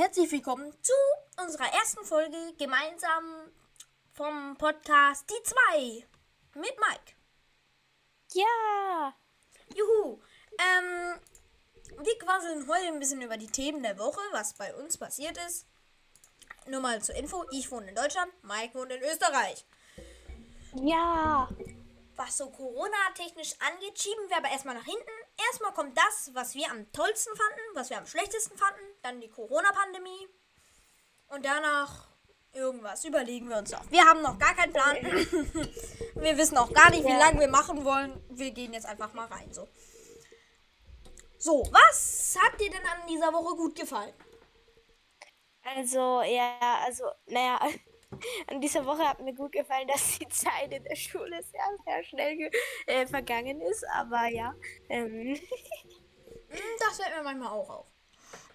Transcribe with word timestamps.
herzlich 0.00 0.32
willkommen 0.32 0.72
zu 0.80 0.94
unserer 1.44 1.70
ersten 1.74 2.02
Folge 2.06 2.54
gemeinsam 2.56 3.52
vom 4.14 4.56
Podcast 4.56 5.28
Die 5.28 5.42
2 5.42 6.06
mit 6.54 6.74
Mike. 6.80 7.12
Ja. 8.32 9.14
Juhu. 9.76 10.18
Ähm, 10.58 11.20
wir 12.02 12.18
quasseln 12.18 12.66
heute 12.66 12.86
ein 12.86 12.98
bisschen 12.98 13.20
über 13.20 13.36
die 13.36 13.48
Themen 13.48 13.82
der 13.82 13.98
Woche, 13.98 14.22
was 14.32 14.54
bei 14.54 14.74
uns 14.74 14.96
passiert 14.96 15.36
ist. 15.46 15.66
Nur 16.66 16.80
mal 16.80 17.02
zur 17.02 17.16
Info, 17.16 17.44
ich 17.50 17.70
wohne 17.70 17.90
in 17.90 17.94
Deutschland, 17.94 18.32
Mike 18.42 18.74
wohnt 18.78 18.92
in 18.92 19.02
Österreich. 19.02 19.66
Ja. 20.76 21.46
Was 22.16 22.38
so 22.38 22.48
Corona-technisch 22.48 23.54
angeht, 23.60 24.00
schieben 24.00 24.30
wir 24.30 24.38
aber 24.38 24.48
erstmal 24.48 24.76
nach 24.76 24.86
hinten. 24.86 25.19
Erstmal 25.48 25.72
kommt 25.72 25.96
das, 25.96 26.30
was 26.34 26.54
wir 26.54 26.70
am 26.70 26.90
tollsten 26.92 27.34
fanden, 27.36 27.60
was 27.74 27.90
wir 27.90 27.98
am 27.98 28.06
schlechtesten 28.06 28.56
fanden, 28.56 28.80
dann 29.02 29.20
die 29.20 29.28
Corona-Pandemie 29.28 30.28
und 31.28 31.44
danach 31.44 32.08
irgendwas 32.52 33.04
überlegen 33.04 33.48
wir 33.48 33.58
uns 33.58 33.70
noch. 33.70 33.90
Wir 33.90 34.04
haben 34.04 34.22
noch 34.22 34.38
gar 34.38 34.54
keinen 34.54 34.72
Plan. 34.72 34.96
wir 36.14 36.38
wissen 36.38 36.56
auch 36.56 36.72
gar 36.72 36.90
nicht, 36.90 37.04
wie 37.04 37.12
lange 37.12 37.40
wir 37.40 37.48
machen 37.48 37.84
wollen. 37.84 38.22
Wir 38.30 38.50
gehen 38.50 38.72
jetzt 38.72 38.86
einfach 38.86 39.12
mal 39.14 39.26
rein 39.26 39.52
so. 39.52 39.68
So, 41.38 41.62
was 41.70 42.36
hat 42.38 42.60
dir 42.60 42.70
denn 42.70 42.86
an 42.86 43.06
dieser 43.08 43.32
Woche 43.32 43.56
gut 43.56 43.74
gefallen? 43.74 44.12
Also, 45.62 46.22
ja, 46.22 46.58
also, 46.84 47.04
naja, 47.26 47.58
an 48.48 48.60
dieser 48.60 48.84
Woche 48.84 49.08
hat 49.08 49.20
mir 49.20 49.34
gut 49.34 49.52
gefallen, 49.52 49.88
dass 49.88 50.18
die 50.18 50.28
Zeit 50.28 50.72
in 50.72 50.84
der 50.84 50.96
Schule 50.96 51.42
sehr, 51.42 51.62
sehr 51.84 52.04
schnell 52.04 52.50
äh, 52.86 53.06
vergangen 53.06 53.60
ist. 53.62 53.84
Aber 53.94 54.26
ja, 54.28 54.54
ähm, 54.88 55.38
Hm, 56.50 56.58
Das 56.78 57.00
fällt 57.00 57.16
mir 57.16 57.22
manchmal 57.22 57.52
auch 57.52 57.70
auf. 57.70 57.86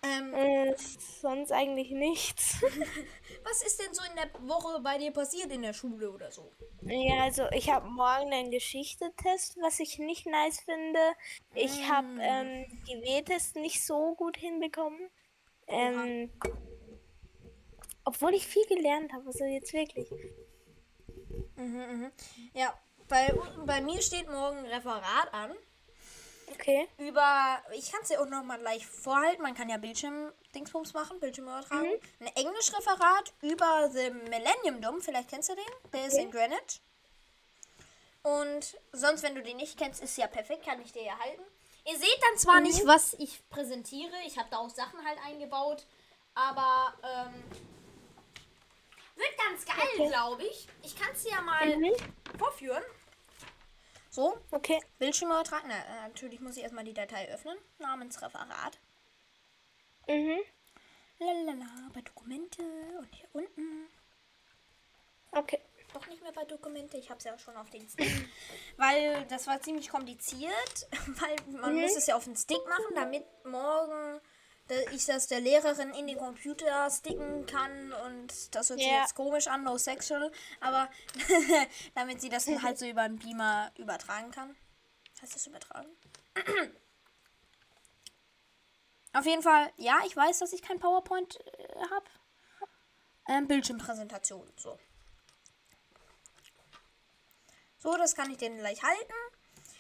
Ähm, 0.03 0.33
äh, 0.33 0.75
sonst 0.77 1.52
eigentlich 1.52 1.91
nichts. 1.91 2.61
was 3.43 3.63
ist 3.63 3.81
denn 3.81 3.93
so 3.93 4.03
in 4.03 4.15
der 4.15 4.30
Woche 4.47 4.80
bei 4.81 4.97
dir 4.97 5.11
passiert 5.11 5.52
in 5.52 5.63
der 5.63 5.73
Schule 5.73 6.11
oder 6.11 6.31
so? 6.31 6.52
Ja, 6.81 7.23
also 7.23 7.47
ich 7.52 7.69
habe 7.69 7.89
morgen 7.89 8.31
einen 8.31 8.52
Geschichtetest, 8.52 9.58
was 9.61 9.80
ich 9.80 9.97
nicht 9.97 10.27
nice 10.27 10.59
finde. 10.59 10.99
Ich 11.55 11.89
habe 11.89 12.08
ähm, 12.19 12.65
die 12.87 13.02
W-Tests 13.02 13.55
nicht 13.55 13.83
so 13.83 14.13
gut 14.15 14.37
hinbekommen. 14.37 15.09
Ähm, 15.67 16.31
obwohl 18.06 18.34
ich 18.34 18.48
viel 18.48 18.66
gelernt 18.67 19.11
habe, 19.14 19.25
also 19.28 19.44
jetzt 19.44 19.73
wirklich. 19.73 20.09
Ja, 22.53 22.73
bei, 23.08 23.34
bei 23.66 23.81
mir 23.81 24.02
steht 24.02 24.30
morgen 24.30 24.59
ein 24.59 24.66
Referat 24.66 25.34
an. 25.34 25.56
Okay. 26.52 26.88
über, 27.00 27.59
ich 27.73 27.92
kann 27.92 28.02
es 28.03 28.09
dir 28.09 28.22
auch 28.22 28.28
noch 28.28 28.44
mal 28.44 28.59
gleich 28.59 28.86
vorhalten, 28.86 29.42
man 29.42 29.56
kann 29.56 29.67
ja 29.67 29.78
Bildschirm-Dingsbums 29.78 30.94
machen, 30.94 31.20
Bildschirmübertragung. 31.20 32.00
Ein 32.20 32.28
Englischreferat 32.36 33.33
über 33.42 33.89
The 33.92 34.11
Millennium 34.11 34.80
Dome, 34.80 35.02
vielleicht 35.02 35.30
kennst 35.30 35.50
du 35.50 35.56
den, 35.56 35.92
der 35.92 36.08
ist 36.08 36.17
in 36.17 36.30
Greenwich. 36.30 36.81
Und 38.22 38.78
sonst, 38.92 39.23
wenn 39.23 39.36
du 39.36 39.42
den 39.42 39.58
nicht 39.58 39.78
kennst, 39.78 40.02
ist 40.02 40.17
ja 40.17 40.28
perfekt, 40.28 40.66
kann 40.66 40.81
ich 40.81 40.92
dir 40.92 41.03
ja 41.03 41.17
halten. 41.17 41.44
Ihr 41.88 41.98
seht 41.98 42.20
dann 42.22 42.38
zwar 42.38 42.61
nicht, 42.61 42.86
was 42.86 43.14
ich 43.16 43.48
präsentiere, 43.50 44.16
ich 44.26 44.38
habe 44.38 44.50
da 44.50 44.58
auch 44.58 44.70
Sachen 44.70 45.03
halt 45.06 45.20
eingebaut, 45.26 45.86
aber 46.33 46.94
ähm, 47.03 47.44
wird 49.16 49.38
ganz 49.38 49.66
geil, 49.66 49.77
Okay. 49.95 50.08
glaube 50.09 50.44
ich. 50.44 50.67
Ich 50.83 50.95
kann 50.99 51.11
es 51.13 51.23
dir 51.23 51.31
ja 51.31 51.41
mal 51.41 51.75
Mhm. 51.77 51.91
vorführen. 52.38 52.83
So, 54.09 54.38
Okay. 54.52 54.81
Bildschirm 54.97 55.30
übertragen. 55.31 55.67
Na, 55.67 55.75
äh, 55.77 56.08
natürlich 56.08 56.39
muss 56.39 56.55
ich 56.58 56.63
erstmal 56.63 56.85
die 56.85 56.94
Datei 56.94 57.27
öffnen. 57.33 57.58
Namensreferat. 57.80 58.80
Mhm. 60.08 60.39
Lalala, 61.19 61.89
bei 61.93 62.02
Dokumente 62.02 62.61
und 62.97 63.13
hier 63.15 63.27
unten. 63.33 63.87
Okay. 65.32 65.59
Doch 65.93 66.08
nicht 66.08 66.21
mehr 66.23 66.32
bei 66.33 66.43
Dokumente. 66.45 66.97
Ich 66.97 67.09
habe 67.09 67.20
es 67.20 67.23
ja 67.23 67.37
schon 67.39 67.55
auf 67.55 67.70
den 67.70 67.87
Stick. 67.87 68.08
weil 68.77 69.26
das 69.26 69.47
war 69.47 69.61
ziemlich 69.61 69.89
kompliziert. 69.89 70.87
Weil 71.08 71.36
man 71.52 71.76
muss 71.76 71.95
es 71.95 72.08
ja 72.08 72.15
auf 72.15 72.26
den 72.26 72.36
Stick 72.36 72.64
machen, 72.67 72.95
damit 72.95 73.26
morgen 73.45 74.20
da- 74.67 74.92
ich 74.92 75.05
das 75.05 75.27
der 75.27 75.39
Lehrerin 75.42 75.93
in 75.93 76.08
den 76.08 76.17
Computer 76.17 76.89
sticken 76.89 77.45
kann. 77.45 77.93
Und 77.93 78.53
das 78.55 78.70
hört 78.70 78.80
sich 78.80 78.87
Ja. 78.87 79.02
jetzt 79.02 79.15
komisch 79.15 79.48
an, 79.48 79.64
no 79.64 79.77
sexual. 79.77 80.31
Aber 80.59 80.89
damit 81.95 82.21
sie 82.21 82.30
das 82.30 82.48
halt 82.48 82.77
so 82.77 82.86
über 82.89 83.02
einen 83.02 83.20
Beamer 83.20 83.71
übertragen 83.77 84.31
kann. 84.31 84.55
Heißt 85.21 85.36
das 85.36 85.48
übertragen? 85.48 85.89
Auf 89.14 89.26
jeden 89.26 89.42
Fall, 89.42 89.71
ja, 89.77 89.99
ich 90.05 90.15
weiß, 90.15 90.39
dass 90.39 90.52
ich 90.52 90.61
kein 90.61 90.80
PowerPoint 90.80 91.39
äh, 91.39 91.80
habe. 91.89 92.05
Ähm, 93.30 93.47
Bildschirmpräsentation, 93.47 94.52
so. 94.58 94.77
So, 97.80 97.95
das 97.97 98.14
kann 98.15 98.30
ich 98.30 98.37
denen 98.37 98.58
gleich 98.58 98.83
halten. 98.83 99.14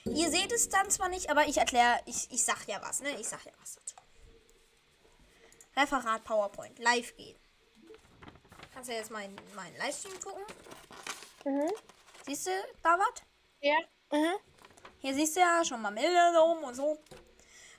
Ihr 0.05 0.29
seht 0.29 0.51
es 0.51 0.69
dann 0.69 0.89
zwar 0.89 1.09
nicht, 1.09 1.29
aber 1.31 1.47
ich 1.47 1.57
erkläre, 1.57 1.99
ich, 2.05 2.31
ich 2.31 2.43
sag 2.45 2.65
ja 2.67 2.81
was, 2.81 3.01
ne? 3.01 3.09
Ich 3.19 3.27
sag 3.27 3.43
ja 3.45 3.51
was 3.59 3.75
dazu. 3.75 3.94
Referat 5.75 6.23
PowerPoint, 6.23 6.79
live 6.79 7.15
gehen. 7.17 7.37
Kannst 8.73 8.89
du 8.89 8.93
jetzt 8.93 9.11
meinen 9.11 9.35
mein 9.55 9.75
Livestream 9.77 10.19
gucken? 10.19 10.43
Mhm. 11.45 11.71
Siehst 12.25 12.47
du 12.47 12.51
da 12.81 12.97
was? 12.97 13.21
Ja. 13.61 13.77
Mhm. 14.11 14.35
Hier 14.99 15.13
siehst 15.13 15.35
du 15.35 15.41
ja 15.41 15.63
schon 15.63 15.81
mal 15.81 15.91
Millennium 15.91 16.63
und 16.63 16.75
so. 16.75 16.97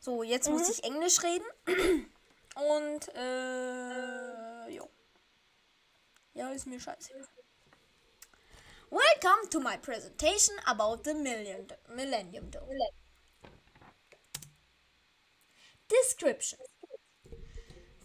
So, 0.01 0.23
jetzt 0.23 0.49
muss 0.49 0.69
ich 0.69 0.85
Englisch 0.85 1.23
reden. 1.23 1.45
Und, 2.57 3.09
äh, 3.15 4.69
jo. 4.71 4.89
Ja, 6.33 6.51
ist 6.51 6.67
mir 6.67 6.81
scheiße. 6.81 7.13
Welcome 8.89 9.51
to 9.51 9.61
my 9.61 9.77
presentation 9.77 10.57
about 10.65 11.03
the 11.05 11.13
million, 11.13 11.67
Millennium 11.89 12.51
Dome. 12.51 12.79
Description. 15.89 16.61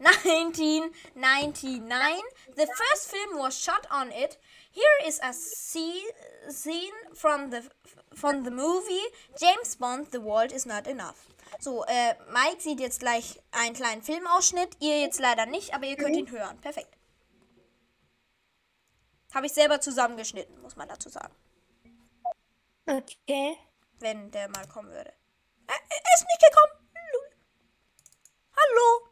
1999, 0.00 2.22
the 2.56 2.66
first 2.66 3.10
film 3.10 3.38
was 3.38 3.58
shot 3.58 3.86
on 3.90 4.12
it. 4.12 4.36
Here 4.70 4.84
is 5.06 5.18
a 5.22 5.32
scene 5.32 6.92
from 7.14 7.50
the 7.50 7.64
von 8.14 8.44
the 8.44 8.50
movie 8.50 9.06
James 9.38 9.76
Bond, 9.76 10.08
The 10.10 10.20
World 10.20 10.52
is 10.52 10.66
Not 10.66 10.86
Enough. 10.86 11.26
So, 11.58 11.84
äh, 11.84 12.14
Mike 12.32 12.60
sieht 12.60 12.80
jetzt 12.80 13.00
gleich 13.00 13.40
einen 13.50 13.74
kleinen 13.74 14.02
Filmausschnitt. 14.02 14.76
Ihr 14.80 15.00
jetzt 15.00 15.18
leider 15.18 15.46
nicht, 15.46 15.74
aber 15.74 15.86
ihr 15.86 15.96
könnt 15.96 16.16
ihn 16.16 16.30
hören. 16.30 16.60
Perfekt. 16.60 16.96
Habe 19.34 19.46
ich 19.46 19.52
selber 19.52 19.80
zusammengeschnitten, 19.80 20.60
muss 20.60 20.76
man 20.76 20.88
dazu 20.88 21.08
sagen. 21.08 21.34
Okay. 22.86 23.56
Wenn 23.98 24.30
der 24.30 24.48
mal 24.48 24.66
kommen 24.66 24.90
würde. 24.90 25.12
Er, 25.70 25.76
ist 26.14 26.26
nicht 26.26 26.42
gekommen. 26.42 26.72
Hallo. 28.56 29.06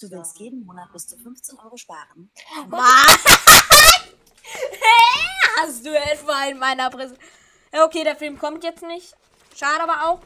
Du 0.00 0.10
willst 0.10 0.38
jeden 0.38 0.64
Monat 0.64 0.92
bis 0.92 1.08
zu 1.08 1.16
15 1.18 1.58
Euro 1.58 1.76
sparen. 1.76 2.30
Mann. 2.68 2.82
Hast 5.60 5.84
du 5.84 5.90
etwa 5.90 6.44
in 6.46 6.58
meiner 6.58 6.90
Präsentation. 6.90 7.32
Okay, 7.72 8.04
der 8.04 8.16
Film 8.16 8.38
kommt 8.38 8.62
jetzt 8.64 8.82
nicht. 8.82 9.16
Schade 9.56 9.82
aber 9.82 10.08
auch. 10.08 10.20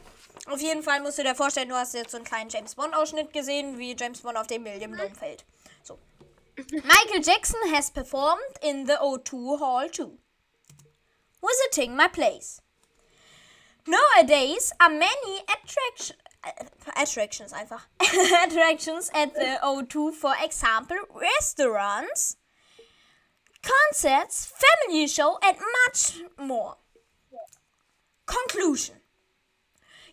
Auf 0.51 0.61
jeden 0.61 0.83
Fall 0.83 1.01
musst 1.01 1.17
du 1.17 1.23
dir 1.23 1.35
vorstellen, 1.35 1.69
du 1.69 1.75
hast 1.75 1.93
jetzt 1.93 2.11
so 2.11 2.17
einen 2.17 2.25
kleinen 2.25 2.49
James 2.49 2.75
Bond-Ausschnitt 2.75 3.31
gesehen, 3.33 3.77
wie 3.77 3.95
James 3.97 4.21
Bond 4.21 4.37
auf 4.37 4.47
dem 4.47 4.63
Million 4.63 4.91
Dome 4.91 5.15
fällt. 5.15 5.45
So. 5.83 5.97
Michael 6.85 7.21
Jackson 7.21 7.59
has 7.69 7.89
performed 7.89 8.57
in 8.61 8.85
the 8.85 8.97
O2 9.01 9.59
Hall 9.59 9.89
too. 9.89 10.19
Visiting 11.41 11.95
my 11.95 12.07
place. 12.07 12.61
Nowadays 13.87 14.71
are 14.79 14.89
many 14.89 15.41
attraction, 15.41 16.15
äh, 16.45 16.51
uh, 16.61 17.01
attractions 17.01 17.51
einfach. 17.51 17.81
attractions 18.47 19.09
at 19.13 19.33
the 19.33 19.59
O2, 19.61 20.13
for 20.13 20.33
example, 20.41 20.97
restaurants, 21.13 22.37
concerts, 23.61 24.53
family 24.55 25.07
show, 25.07 25.37
and 25.43 25.57
much 25.85 26.21
more. 26.37 26.77
Conclusion. 28.25 28.95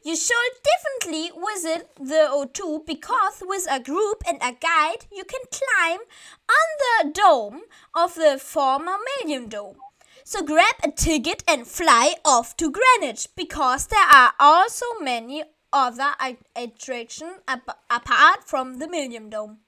You 0.02 0.17
should 0.17 0.52
definitely 0.64 1.31
visit 1.47 1.91
the 1.97 2.29
O2 2.31 2.87
because 2.87 3.43
with 3.43 3.67
a 3.70 3.81
group 3.81 4.23
and 4.26 4.38
a 4.38 4.52
guide 4.52 5.05
you 5.12 5.25
can 5.25 5.41
climb 5.52 6.00
on 6.49 6.67
the 7.05 7.11
dome 7.12 7.62
of 7.94 8.14
the 8.14 8.38
former 8.38 8.97
Millennium 8.97 9.49
Dome. 9.50 9.76
So 10.25 10.43
grab 10.43 10.76
a 10.82 10.91
ticket 10.91 11.44
and 11.47 11.67
fly 11.67 12.14
off 12.25 12.56
to 12.58 12.70
Greenwich 12.70 13.29
because 13.37 13.88
there 13.88 14.08
are 14.11 14.32
also 14.41 14.87
many 15.00 15.44
other 15.73 16.14
attractions 16.56 17.41
ap- 17.47 17.79
apart 17.91 18.44
from 18.47 18.79
the 18.79 18.88
Millennium 18.88 19.29
Dome. 19.29 19.58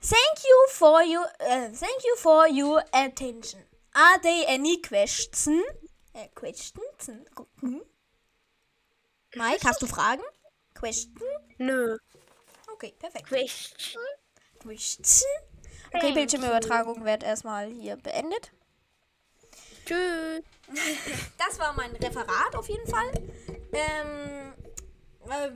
Thank 0.00 0.44
you 0.44 0.66
for 0.70 1.02
your 1.02 1.26
uh, 1.40 1.68
thank 1.68 2.04
you 2.04 2.16
for 2.16 2.48
your 2.48 2.82
attention. 2.92 3.60
Are 3.94 4.18
there 4.18 4.44
any 4.48 4.78
questions? 4.82 5.64
Äh, 6.14 6.28
questions? 6.34 7.10
Mike, 9.36 9.66
hast 9.66 9.82
du 9.82 9.86
Fragen? 9.86 10.22
Question? 10.74 11.20
Nö. 11.58 11.96
Okay, 12.72 12.94
perfekt. 12.98 13.26
Question? 13.26 14.02
Question? 14.60 15.28
Okay, 15.92 16.12
Bildschirmübertragung 16.12 17.04
wird 17.04 17.22
erstmal 17.22 17.70
hier 17.70 17.96
beendet. 17.96 18.52
Tschüss. 19.86 20.42
Das 21.38 21.58
war 21.58 21.72
mein 21.74 21.94
Referat 21.96 22.56
auf 22.56 22.68
jeden 22.68 22.86
Fall. 22.88 23.12
Ähm. 23.72 24.54
äh, 25.28 25.50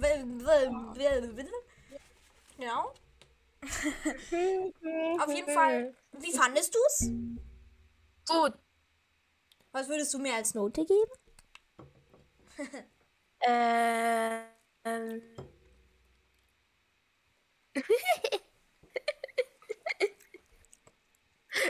Genau. 2.57 2.93
Auf 5.21 5.33
jeden 5.33 5.53
Fall. 5.53 5.95
Wie 6.13 6.33
fandest 6.33 6.75
du's? 6.75 7.11
Gut. 8.29 8.53
Was 9.73 9.89
würdest 9.89 10.15
du 10.15 10.19
mir 10.19 10.35
als 10.35 10.55
Note 10.55 10.85
geben? 10.85 11.11
Ähm. 13.41 14.43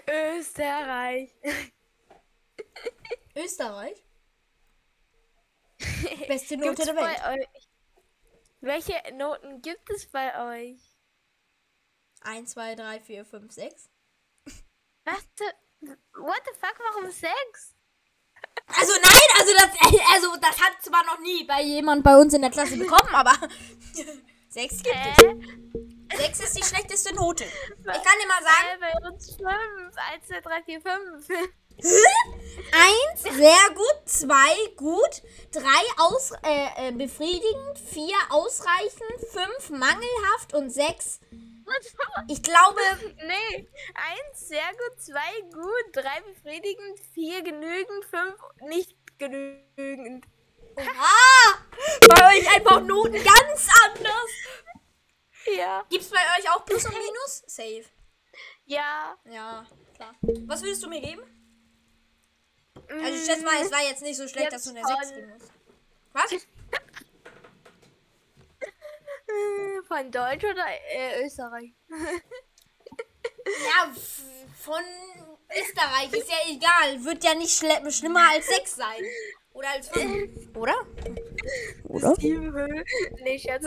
Österreich. 0.06 1.34
Österreich? 3.36 4.04
Beste 6.28 6.56
Note 6.56 6.70
Gibt's 6.70 6.84
der 6.86 6.96
Welt. 6.96 7.18
bei 7.22 7.34
euch? 7.38 7.68
Welche 8.60 9.14
Noten 9.14 9.62
gibt 9.62 9.88
es 9.90 10.06
bei 10.10 10.60
euch? 10.72 10.80
1, 12.22 12.50
2, 12.50 12.74
3, 12.74 13.00
4, 13.00 13.24
5, 13.24 13.52
6. 13.52 13.90
Was? 15.04 15.22
the- 15.38 15.44
What 16.14 16.42
the 16.44 16.52
fuck? 16.58 16.76
Warum 16.80 17.10
sechs? 17.12 17.76
Also 18.76 18.92
nein, 19.02 19.28
also 19.38 19.52
das, 19.54 20.00
also 20.14 20.36
das 20.40 20.60
hat 20.60 20.82
zwar 20.82 21.04
noch 21.06 21.18
nie 21.20 21.44
bei 21.44 21.62
jemand 21.62 22.04
bei 22.04 22.16
uns 22.16 22.34
in 22.34 22.42
der 22.42 22.50
Klasse 22.50 22.76
bekommen, 22.76 23.14
aber 23.14 23.32
6 24.48 24.82
gibt 24.82 24.96
es. 25.16 26.18
6 26.18 26.40
ist 26.40 26.58
die 26.58 26.64
schlechteste 26.64 27.14
Note. 27.14 27.44
Ich 27.44 27.84
kann 27.84 28.18
dir 28.20 28.28
mal 28.28 28.42
sagen, 28.42 28.80
bei 28.80 29.08
uns 29.08 29.36
fünf. 29.36 29.96
Eins, 30.10 30.26
zwei, 30.26 30.40
drei, 30.40 30.62
vier, 30.62 30.80
fünf. 30.80 31.28
1 31.80 33.22
sehr 33.22 33.74
gut, 33.74 34.02
2 34.04 34.26
gut, 34.76 35.22
3 35.52 35.62
aus, 35.98 36.32
äh, 36.42 36.88
äh, 36.88 36.92
befriedigend, 36.92 37.78
4 37.92 38.14
ausreichend, 38.30 39.20
5 39.32 39.70
mangelhaft 39.70 40.54
und 40.54 40.70
6, 40.70 41.20
ich 42.28 42.42
glaube, 42.42 42.80
nee. 43.26 43.68
Eins, 43.94 44.48
sehr 44.48 44.68
gut. 44.72 45.00
Zwei, 45.00 45.40
gut. 45.52 45.84
Drei, 45.92 46.20
befriedigend. 46.22 47.00
Vier, 47.14 47.42
genügend. 47.42 48.04
Fünf, 48.04 48.36
nicht 48.68 48.96
genügend. 49.18 50.26
ah, 50.76 51.58
bei 52.08 52.36
euch 52.36 52.54
einfach 52.54 52.80
Noten 52.82 53.12
ganz 53.12 53.68
anders. 53.86 54.30
Ja. 55.56 55.84
Gibt's 55.88 56.10
bei 56.10 56.18
euch 56.38 56.50
auch 56.50 56.64
Plus 56.64 56.84
und 56.84 56.92
Minus? 56.92 57.42
Safe. 57.46 57.84
Ja. 58.66 59.16
Ja, 59.24 59.66
klar. 59.94 60.14
Was 60.46 60.62
würdest 60.62 60.82
du 60.82 60.88
mir 60.88 61.00
geben? 61.00 61.22
Also 62.88 63.14
ich 63.14 63.24
schätze 63.24 63.44
mal, 63.44 63.60
es 63.60 63.72
war 63.72 63.82
jetzt 63.82 64.02
nicht 64.02 64.16
so 64.16 64.28
schlecht, 64.28 64.52
dass 64.52 64.64
du 64.64 64.70
eine 64.70 64.82
6 64.84 65.14
geben 65.14 65.30
musst. 65.30 65.52
Was? 66.12 66.30
Von 69.86 70.10
Deutsch 70.10 70.44
oder 70.44 70.66
äh, 70.90 71.24
Österreich? 71.24 71.72
Ja, 73.46 73.92
von 74.56 74.82
Österreich 75.50 76.12
ist 76.12 76.30
ja 76.30 76.36
egal. 76.50 77.04
Wird 77.04 77.24
ja 77.24 77.34
nicht 77.34 77.56
schle 77.56 77.90
schlimmer 77.90 78.28
als 78.30 78.46
6 78.48 78.76
sein. 78.76 79.02
Oder 79.52 79.70
als 79.70 79.88
5. 79.88 80.56
Oder? 80.56 80.86
Oder? 81.84 82.14
Sieben. 82.16 82.84
Nee, 83.22 83.38
Schatz. 83.38 83.64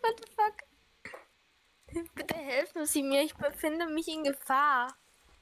What 0.00 0.20
the 0.20 0.26
fuck? 0.34 0.54
Bitte 2.14 2.34
helfen 2.36 2.86
Sie 2.86 3.02
mir, 3.02 3.22
ich 3.22 3.34
befinde 3.34 3.86
mich 3.86 4.08
in 4.08 4.22
Gefahr. 4.24 4.96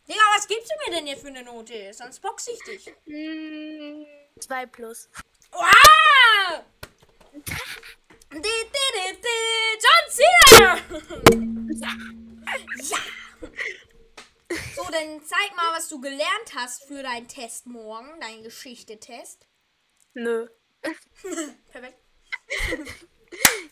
Digga, 0.09 0.21
was 0.37 0.47
gibst 0.47 0.71
du 0.71 0.75
mir 0.85 0.97
denn 0.97 1.07
jetzt 1.07 1.23
für 1.23 1.29
eine 1.29 1.43
Note? 1.43 1.93
Sonst 1.93 2.21
box 2.21 2.49
ich 2.49 2.59
dich. 2.65 2.95
Zwei 4.41 4.67
plus. 4.67 5.09
Wow! 5.53 6.65
John 9.85 10.05
Cena! 10.11 10.79
ja! 11.81 12.99
So, 14.77 14.85
dann 14.91 15.21
zeig 15.25 15.57
mal, 15.57 15.73
was 15.75 15.89
du 15.89 16.01
gelernt 16.01 16.55
hast 16.55 16.85
für 16.85 17.03
deinen 17.03 17.27
Test 17.29 17.67
morgen, 17.67 18.21
deinen 18.21 18.43
Geschichte-Test. 18.43 19.47
Nö. 20.15 20.49
Perfekt. 21.71 21.99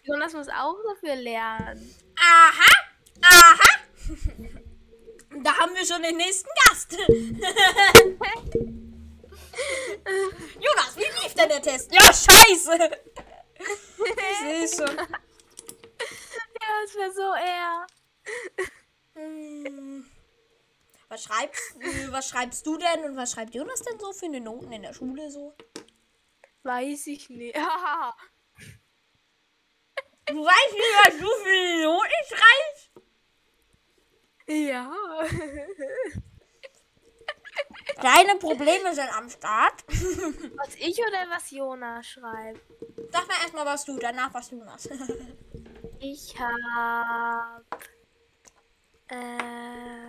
Jonas 0.04 0.32
muss 0.32 0.48
auch 0.48 0.76
dafür 0.94 1.14
lernen. 1.16 1.94
Aha! 2.18 2.72
Aha! 3.22 3.78
Da 5.44 5.56
haben 5.56 5.74
wir 5.74 5.86
schon 5.86 6.02
den 6.02 6.16
nächsten 6.16 6.48
Gast. 6.66 6.92
Jonas, 10.60 10.96
wie 10.96 11.22
lief 11.22 11.34
denn 11.34 11.48
der 11.48 11.62
Test? 11.62 11.92
Ja, 11.92 12.02
scheiße! 12.12 12.90
Ich 14.04 14.68
sehe 14.68 14.86
schon. 14.86 14.96
Ja, 14.96 15.06
es 16.84 16.94
wäre 16.94 17.12
so 17.12 17.34
eher. 17.34 17.86
Hm. 19.14 20.06
Was 21.08 21.24
schreibst, 21.24 21.76
äh, 21.80 22.10
was 22.10 22.28
schreibst 22.28 22.66
du 22.66 22.78
denn 22.78 23.04
und 23.04 23.16
was 23.16 23.32
schreibt 23.32 23.54
Jonas 23.54 23.82
denn 23.82 23.98
so 23.98 24.12
für 24.12 24.26
eine 24.26 24.40
Noten 24.40 24.72
in 24.72 24.82
der 24.82 24.94
Schule 24.94 25.30
so? 25.30 25.54
Weiß 26.62 27.06
ich 27.06 27.28
nicht. 27.30 27.56
Du 30.24 30.38
weißt 30.38 30.72
nicht, 30.72 30.96
was 31.04 31.18
du 31.18 31.26
für 31.26 31.50
eine 31.50 31.82
Noten 31.82 32.22
schreibst? 32.28 32.90
ja. 34.46 34.94
Deine 38.02 38.38
Probleme 38.38 38.94
sind 38.94 39.08
am 39.16 39.28
Start. 39.28 39.82
was 39.88 40.74
ich 40.76 40.98
oder 40.98 41.26
was 41.30 41.50
Jonas 41.50 42.06
schreibt? 42.06 42.60
Sag 43.10 43.26
mal 43.28 43.36
erstmal, 43.42 43.66
was 43.66 43.84
du, 43.84 43.98
danach 43.98 44.32
was 44.34 44.50
Jonas. 44.50 44.88
Ich 46.04 46.34
hab. 46.36 47.62
Äh, 49.06 50.08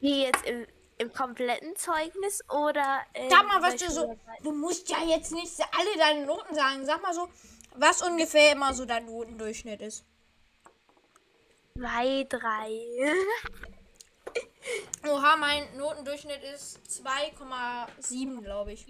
wie 0.00 0.24
jetzt 0.24 0.44
im, 0.44 0.66
im 0.98 1.10
kompletten 1.10 1.74
Zeugnis 1.74 2.44
oder. 2.50 3.00
Sag 3.30 3.46
mal, 3.46 3.62
was 3.62 3.76
du 3.76 3.90
so. 3.90 4.18
Du 4.42 4.52
musst 4.52 4.90
ja 4.90 4.98
jetzt 5.06 5.32
nicht 5.32 5.58
alle 5.60 5.98
deine 5.98 6.26
Noten 6.26 6.54
sagen. 6.54 6.84
Sag 6.84 7.00
mal 7.00 7.14
so, 7.14 7.30
was 7.76 8.02
ungefähr 8.02 8.52
immer 8.52 8.74
so 8.74 8.84
dein 8.84 9.06
Notendurchschnitt 9.06 9.80
ist. 9.80 10.04
Zwei, 11.78 12.26
drei. 12.28 13.14
Oha, 15.04 15.36
mein 15.36 15.76
Notendurchschnitt 15.76 16.42
ist 16.42 16.78
2,7, 16.88 18.42
glaube 18.42 18.72
ich. 18.72 18.86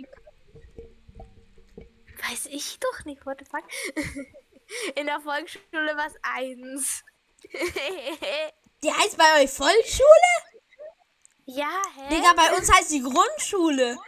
Weiß 2.28 2.46
ich 2.46 2.78
doch 2.80 3.04
nicht, 3.04 3.24
what 3.26 3.38
the 3.38 3.44
fuck. 3.44 3.64
In 4.96 5.06
der 5.06 5.20
Volksschule 5.20 5.96
war 5.96 6.06
es 6.06 6.14
eins. 6.22 7.04
Die 8.82 8.92
heißt 8.92 9.16
bei 9.16 9.42
euch 9.42 9.50
Volksschule? 9.50 10.06
ja, 11.46 11.82
hä? 11.94 12.08
Digga, 12.10 12.32
bei 12.34 12.56
uns 12.56 12.70
heißt 12.72 12.90
die 12.90 13.02
Grundschule. 13.02 13.96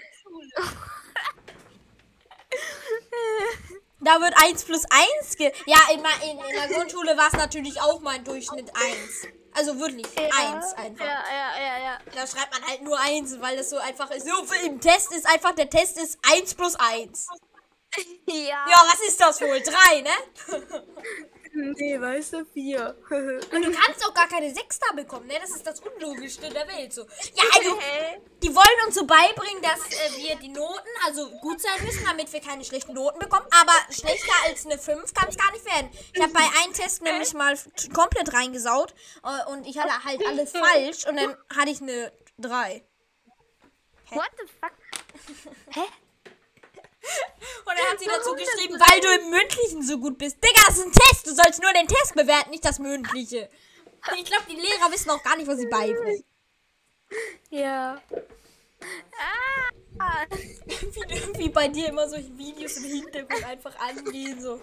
Da 4.01 4.21
wird 4.21 4.33
1 4.37 4.65
plus 4.65 4.85
1 5.21 5.37
ge. 5.37 5.53
Ja, 5.67 5.77
in, 5.93 5.99
in, 5.99 6.39
in 6.39 6.55
der 6.55 6.69
Grundschule 6.69 7.17
war 7.17 7.27
es 7.27 7.33
natürlich 7.33 7.81
auch 7.81 8.01
mein 8.01 8.23
Durchschnitt 8.23 8.71
1. 8.75 9.29
Also 9.59 9.77
wirklich 9.81 10.07
1 10.17 10.73
einfach. 10.75 11.05
Ja, 11.05 11.25
ja, 11.29 11.61
ja, 11.61 11.79
ja. 11.83 11.99
Da 12.15 12.27
schreibt 12.29 12.53
man 12.53 12.65
halt 12.65 12.83
nur 12.83 12.97
1, 13.01 13.41
weil 13.41 13.57
das 13.57 13.71
so 13.71 13.79
einfach 13.79 14.09
ist. 14.13 14.25
So, 14.25 14.47
im 14.65 14.81
Test 14.81 15.13
ist 15.13 15.27
einfach, 15.27 15.53
der 15.57 15.69
Test 15.69 15.99
ist 15.99 16.17
1 16.33 16.55
plus 16.55 16.77
1. 16.77 17.29
Ja. 18.27 18.67
Ja, 18.69 18.85
was 18.87 19.01
ist 19.09 19.19
das 19.19 19.41
wohl? 19.41 19.61
3, 19.61 20.03
ne? 20.03 20.11
Nee, 21.55 22.01
weißt 22.01 22.35
du, 22.35 22.45
vier. 22.47 22.97
Und 23.11 23.65
du 23.65 23.73
kannst 23.73 24.05
auch 24.07 24.15
gar 24.15 24.29
keine 24.29 24.53
6 24.53 24.79
da 24.81 24.95
bekommen, 24.95 25.27
ne? 25.27 25.35
Das 25.41 25.51
ist 25.51 25.67
das 25.67 25.81
Unlogischste 25.81 26.49
der 26.49 26.67
Welt. 26.69 26.93
So. 26.93 27.03
Ja, 27.03 27.45
also, 27.57 27.79
die 28.43 28.55
wollen 28.55 28.87
uns 28.87 28.95
so 28.95 29.07
beibringen, 29.07 29.63
dass 29.63 29.81
äh, 29.87 30.17
wir 30.17 30.37
die 30.37 30.49
Noten, 30.49 30.89
also 31.07 31.31
gut 31.41 31.61
sein 31.61 31.85
müssen, 31.85 32.05
damit 32.05 32.33
wir 32.33 32.41
keine 32.41 32.65
schlechten 32.65 32.95
Noten 32.95 33.19
bekommen. 33.19 33.47
Aber 33.51 33.73
schlechter 33.91 34.33
als 34.47 34.67
eine 34.67 34.79
5 34.79 35.13
kann 35.15 35.29
es 35.29 35.37
gar 35.37 35.51
nicht 35.53 35.65
werden. 35.65 35.91
Ich 36.13 36.23
habe 36.23 36.33
bei 36.33 36.41
einem 36.63 36.73
Test 36.73 37.03
nämlich 37.03 37.35
mal 37.35 37.57
komplett 37.93 38.33
reingesaut 38.33 38.95
äh, 39.25 39.51
und 39.51 39.67
ich 39.67 39.79
hatte 39.79 40.05
halt 40.05 40.27
alles 40.27 40.53
falsch 40.53 41.07
und 41.07 41.17
dann 41.17 41.37
hatte 41.55 41.71
ich 41.71 41.81
eine 41.83 42.13
3. 42.39 42.85
What 44.11 44.31
the 44.39 44.47
fuck? 44.61 44.73
Hä? 45.75 45.83
Hat 47.99 48.05
sie 48.05 48.11
dazu 48.11 48.35
geschrieben, 48.35 48.79
weil 48.79 49.01
du 49.01 49.09
im 49.21 49.31
Mündlichen 49.31 49.83
so 49.83 49.99
gut 49.99 50.19
bist. 50.19 50.37
Digga, 50.37 50.61
das 50.69 50.79
ist 50.79 50.87
ein 50.87 50.93
Test. 50.93 51.27
Du 51.27 51.35
sollst 51.35 51.61
nur 51.61 51.73
den 51.73 51.89
Test 51.89 52.15
bewerten, 52.15 52.51
nicht 52.51 52.65
das 52.65 52.79
Mündliche. 52.79 53.51
Und 54.09 54.19
ich 54.19 54.25
glaube, 54.25 54.45
die 54.49 54.55
Lehrer 54.55 54.93
wissen 54.93 55.11
auch 55.11 55.23
gar 55.23 55.37
nicht, 55.37 55.49
was 55.49 55.59
sie 55.59 55.67
beibringen. 55.67 56.25
Ja. 57.51 58.01
Ah. 59.99 60.25
Wie, 60.31 61.39
wie 61.39 61.49
bei 61.49 61.67
dir 61.67 61.89
immer 61.89 62.09
solche 62.09 62.39
Videos 62.39 62.77
im 62.77 62.85
Hintergrund 62.85 63.43
einfach 63.45 63.77
angehen, 63.81 64.41
so. 64.41 64.63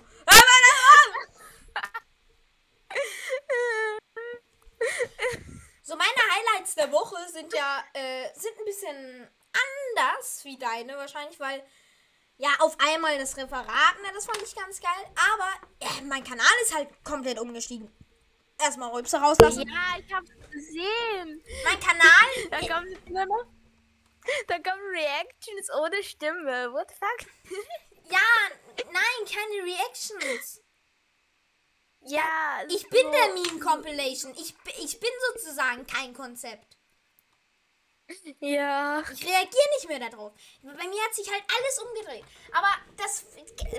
So, 5.84 5.96
meine 5.98 6.08
Highlights 6.08 6.76
der 6.76 6.90
Woche 6.92 7.18
sind 7.34 7.54
ja, 7.54 7.84
äh, 7.94 8.30
sind 8.34 8.58
ein 8.58 8.66
bisschen 8.66 9.28
anders 9.52 10.46
wie 10.46 10.58
deine 10.58 10.96
wahrscheinlich, 10.96 11.38
weil, 11.40 11.62
ja, 12.38 12.50
auf 12.60 12.76
einmal 12.80 13.18
das 13.18 13.38
Referat, 13.38 14.02
ne, 14.02 14.10
das 14.14 14.26
fand 14.26 14.42
ich 14.42 14.56
ganz 14.56 14.80
geil, 14.82 15.06
aber 15.16 15.68
ja, 15.82 16.02
mein 16.04 16.24
Kanal 16.24 16.52
ist 16.64 16.76
halt 16.76 16.90
komplett 17.04 17.40
umgestiegen. 17.40 17.90
Erstmal 18.58 18.90
Rülpse 18.92 19.18
rauslassen. 19.18 19.68
Ja, 19.68 20.00
ich 20.00 20.14
hab's 20.14 20.30
gesehen. 20.52 21.44
Mein 21.66 21.80
Kanal, 21.80 22.26
Da 22.52 22.60
kommt 22.60 23.10
noch. 23.10 23.46
Da 24.48 24.56
kommen 24.56 24.84
Reactions 24.92 25.70
ohne 25.80 26.04
Stimme. 26.04 26.72
What 26.72 26.90
the 26.90 26.96
fuck? 26.96 27.30
ja, 28.12 28.20
nein, 28.92 29.26
keine 29.26 29.64
Reactions. 29.64 30.62
Ja. 32.02 32.64
Ich 32.70 32.88
bin 32.90 33.12
der 33.12 33.34
Meme 33.34 33.60
Compilation. 33.60 34.34
Ich, 34.36 34.56
ich 34.84 35.00
bin 35.00 35.10
sozusagen 35.34 35.86
kein 35.86 36.14
Konzept. 36.14 36.75
Ja. 38.40 39.02
Ich 39.02 39.26
reagiere 39.26 39.70
nicht 39.76 39.88
mehr 39.88 40.00
darauf. 40.00 40.32
Bei 40.62 40.88
mir 40.88 41.04
hat 41.04 41.16
sich 41.16 41.30
halt 41.32 41.44
alles 41.48 41.80
umgedreht. 41.80 42.26
Aber 42.52 42.68
das 42.98 43.26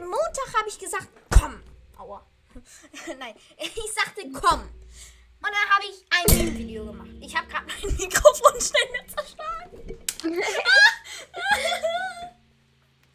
Montag 0.01 0.59
habe 0.59 0.69
ich 0.69 0.79
gesagt, 0.79 1.09
komm. 1.39 1.63
Aua. 1.99 2.27
Nein, 3.19 3.35
ich 3.59 3.93
sagte 3.93 4.23
komm. 4.33 4.61
Und 4.63 5.43
dann 5.43 5.71
habe 5.71 5.85
ich 5.85 6.05
ein 6.11 6.27
Meme-Video 6.37 6.87
gemacht. 6.87 7.11
Ich 7.21 7.37
habe 7.37 7.47
gerade 7.47 7.67
mein 7.67 7.97
Mikrofonständer 7.97 9.07
zerschlagen. 9.15 9.99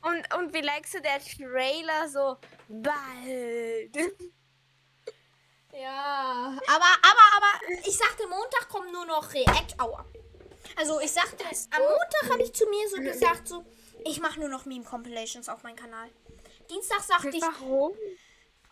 Und, 0.03 0.33
und 0.33 0.51
wie 0.51 0.61
likest 0.61 0.95
du 0.95 1.01
der 1.01 1.19
Trailer 1.19 2.09
so 2.09 2.37
bald? 2.67 3.95
Ja, 5.73 6.57
aber, 6.67 6.85
aber, 7.01 7.25
aber 7.37 7.79
ich 7.85 7.95
sagte, 7.95 8.27
Montag 8.27 8.67
kommen 8.67 8.91
nur 8.91 9.05
noch 9.05 9.31
React. 9.31 9.79
Aua. 9.79 10.03
Also 10.77 10.99
ich 10.99 11.11
sagte, 11.11 11.43
am 11.43 11.81
Montag 11.81 12.31
habe 12.31 12.43
ich 12.43 12.53
zu 12.53 12.65
mir 12.67 12.89
so 12.89 12.97
gesagt, 12.97 13.47
so, 13.47 13.65
ich 14.05 14.19
mache 14.19 14.39
nur 14.39 14.49
noch 14.49 14.65
Meme-Compilations 14.65 15.49
auf 15.49 15.63
meinem 15.63 15.75
Kanal. 15.75 16.09
Dienstag 16.69 17.01
sagte 17.01 17.29
ich, 17.29 17.41
Warum? 17.41 17.91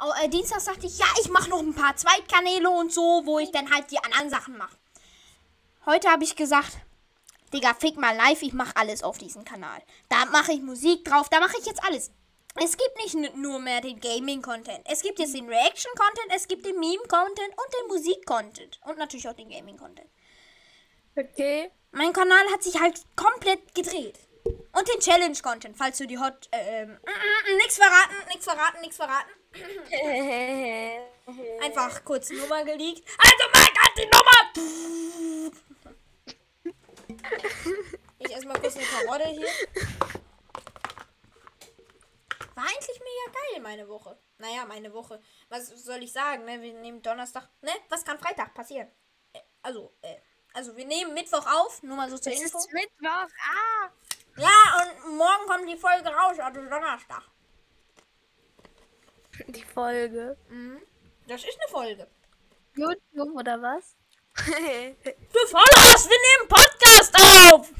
oh, 0.01 0.11
äh, 0.23 0.29
Dienstag 0.29 0.61
sagte 0.61 0.87
ich, 0.87 0.97
ja, 0.97 1.05
ich 1.21 1.29
mache 1.29 1.49
noch 1.49 1.59
ein 1.59 1.75
paar 1.75 1.95
Zweitkanäle 1.95 2.69
und 2.69 2.93
so, 2.93 3.21
wo 3.25 3.39
ich 3.39 3.51
dann 3.51 3.73
halt 3.73 3.91
die 3.91 3.99
anderen 3.99 4.29
Sachen 4.29 4.57
mache. 4.57 4.77
Heute 5.85 6.09
habe 6.09 6.23
ich 6.23 6.35
gesagt, 6.35 6.77
Digga, 7.53 7.73
fick 7.73 7.97
mal 7.97 8.15
live, 8.15 8.41
ich 8.41 8.53
mache 8.53 8.75
alles 8.75 9.03
auf 9.03 9.17
diesem 9.17 9.43
Kanal. 9.43 9.81
Da 10.07 10.25
mache 10.25 10.53
ich 10.53 10.61
Musik 10.61 11.03
drauf, 11.05 11.29
da 11.29 11.39
mache 11.39 11.57
ich 11.59 11.65
jetzt 11.65 11.83
alles. 11.83 12.11
Es 12.55 12.77
gibt 12.77 12.97
nicht 12.97 13.35
nur 13.35 13.59
mehr 13.59 13.81
den 13.81 13.99
Gaming-Content. 13.99 14.81
Es 14.85 15.01
gibt 15.01 15.19
jetzt 15.19 15.35
den 15.35 15.47
Reaction-Content, 15.47 16.31
es 16.35 16.47
gibt 16.47 16.65
den 16.65 16.79
Meme-Content 16.79 17.49
und 17.49 17.73
den 17.79 17.87
Musik-Content. 17.87 18.79
Und 18.85 18.97
natürlich 18.97 19.27
auch 19.27 19.33
den 19.33 19.49
Gaming-Content. 19.49 20.09
Okay. 21.15 21.71
Mein 21.91 22.13
Kanal 22.13 22.47
hat 22.51 22.61
sich 22.63 22.79
halt 22.79 23.03
komplett 23.15 23.73
gedreht. 23.73 24.19
Und 24.43 24.87
den 24.87 24.99
Challenge-Content, 24.99 25.75
falls 25.77 25.97
du 25.97 26.05
die 26.07 26.19
Hot... 26.19 26.47
Äh, 26.51 26.83
ähm, 26.83 26.91
mm, 26.91 27.57
nix 27.57 27.77
verraten, 27.77 28.15
nix 28.29 28.45
verraten, 28.45 28.81
nix 28.81 28.95
verraten. 28.95 29.31
Einfach 31.63 32.05
kurz 32.05 32.29
Nummer 32.29 32.63
geleakt. 32.63 33.01
Also 33.17 33.45
Mike 33.53 33.81
hat 33.81 33.97
die 33.97 34.05
Nummer! 34.05 34.39
Ich 38.19 38.35
esse 38.35 38.47
mal 38.47 38.59
kurz 38.59 38.75
eine 38.75 38.85
Karotte 38.85 39.27
hier. 39.29 39.47
War 42.55 42.65
eigentlich 42.65 42.99
mega 42.99 43.31
geil, 43.31 43.61
meine 43.61 43.87
Woche. 43.87 44.19
Naja, 44.37 44.65
meine 44.65 44.91
Woche. 44.93 45.21
Was 45.49 45.69
soll 45.69 46.03
ich 46.03 46.11
sagen, 46.11 46.43
ne? 46.45 46.61
Wir 46.61 46.73
nehmen 46.73 47.01
Donnerstag. 47.01 47.47
Ne? 47.61 47.71
Was 47.89 48.03
kann 48.03 48.19
Freitag 48.19 48.53
passieren? 48.53 48.91
Äh, 49.33 49.39
also, 49.61 49.95
äh, 50.01 50.17
also 50.59 50.75
wir 50.75 50.85
nehmen 50.85 51.13
Mittwoch 51.13 51.45
auf, 51.47 51.81
nur 51.83 51.95
mal 51.95 52.09
so 52.09 52.17
zur 52.17 52.33
Es 52.33 52.41
Info. 52.41 52.57
ist 52.57 52.73
Mittwoch. 52.73 53.07
Ah. 53.07 53.89
Ja, 54.35 54.81
und 54.81 55.15
morgen 55.15 55.45
kommt 55.47 55.69
die 55.69 55.77
Folge 55.77 56.09
raus, 56.09 56.37
also 56.37 56.59
Donnerstag. 56.59 57.23
Die 59.47 59.63
Folge. 59.63 60.35
Das 61.27 61.41
ist 61.45 61.57
eine 61.61 61.71
Folge. 61.71 62.07
YouTube 62.75 63.35
oder 63.35 63.61
was? 63.61 63.95
Du 65.33 65.39
Followers, 65.47 66.09
wir 66.09 66.19
nehmen 66.27 66.47
Podcast 66.49 67.15
auf! 67.15 67.69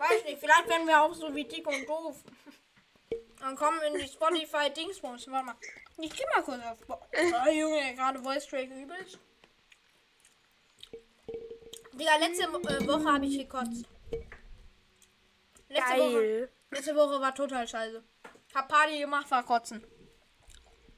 Weiß 0.00 0.24
nicht, 0.24 0.38
vielleicht 0.40 0.68
werden 0.68 0.86
wir 0.86 1.02
auch 1.02 1.14
so 1.14 1.34
wie 1.34 1.44
dick 1.44 1.66
und 1.66 1.86
doof. 1.86 2.16
Dann 3.40 3.56
kommen 3.56 3.80
in 3.82 3.98
die 3.98 4.08
Spotify 4.08 4.70
Dingsbums. 4.74 5.28
Warte 5.28 5.44
mal. 5.46 5.54
Ich 5.98 6.10
geh 6.16 6.24
mal 6.34 6.42
kurz 6.42 6.62
auf. 6.64 6.78
Bo- 6.86 7.00
Oh, 7.46 7.50
Junge, 7.50 7.94
gerade 7.94 8.18
Voice 8.20 8.46
Track 8.46 8.70
übelst. 8.70 9.18
Digga, 11.92 12.16
letzte 12.16 12.44
äh, 12.44 12.86
Woche 12.88 13.12
habe 13.12 13.26
ich 13.26 13.38
gekotzt. 13.38 13.84
Letzte 15.68 15.96
Woche, 15.98 16.48
letzte 16.70 16.96
Woche 16.96 17.20
war 17.20 17.34
total 17.34 17.66
scheiße. 17.68 18.02
Hab 18.54 18.68
Party 18.68 18.98
gemacht, 18.98 19.30
war 19.30 19.44
kotzen. 19.44 19.84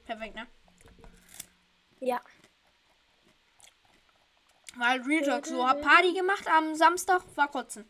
Perfekt, 0.05 0.35
ne? 0.35 0.47
Ja. 2.01 2.21
War 4.77 4.89
halt 4.89 5.07
Real 5.07 5.25
Talk 5.25 5.47
so. 5.47 5.67
Hab 5.67 5.81
Party 5.83 6.13
gemacht 6.13 6.47
am 6.49 6.75
Samstag, 6.75 7.23
war 7.35 7.49
kotzen. 7.49 7.89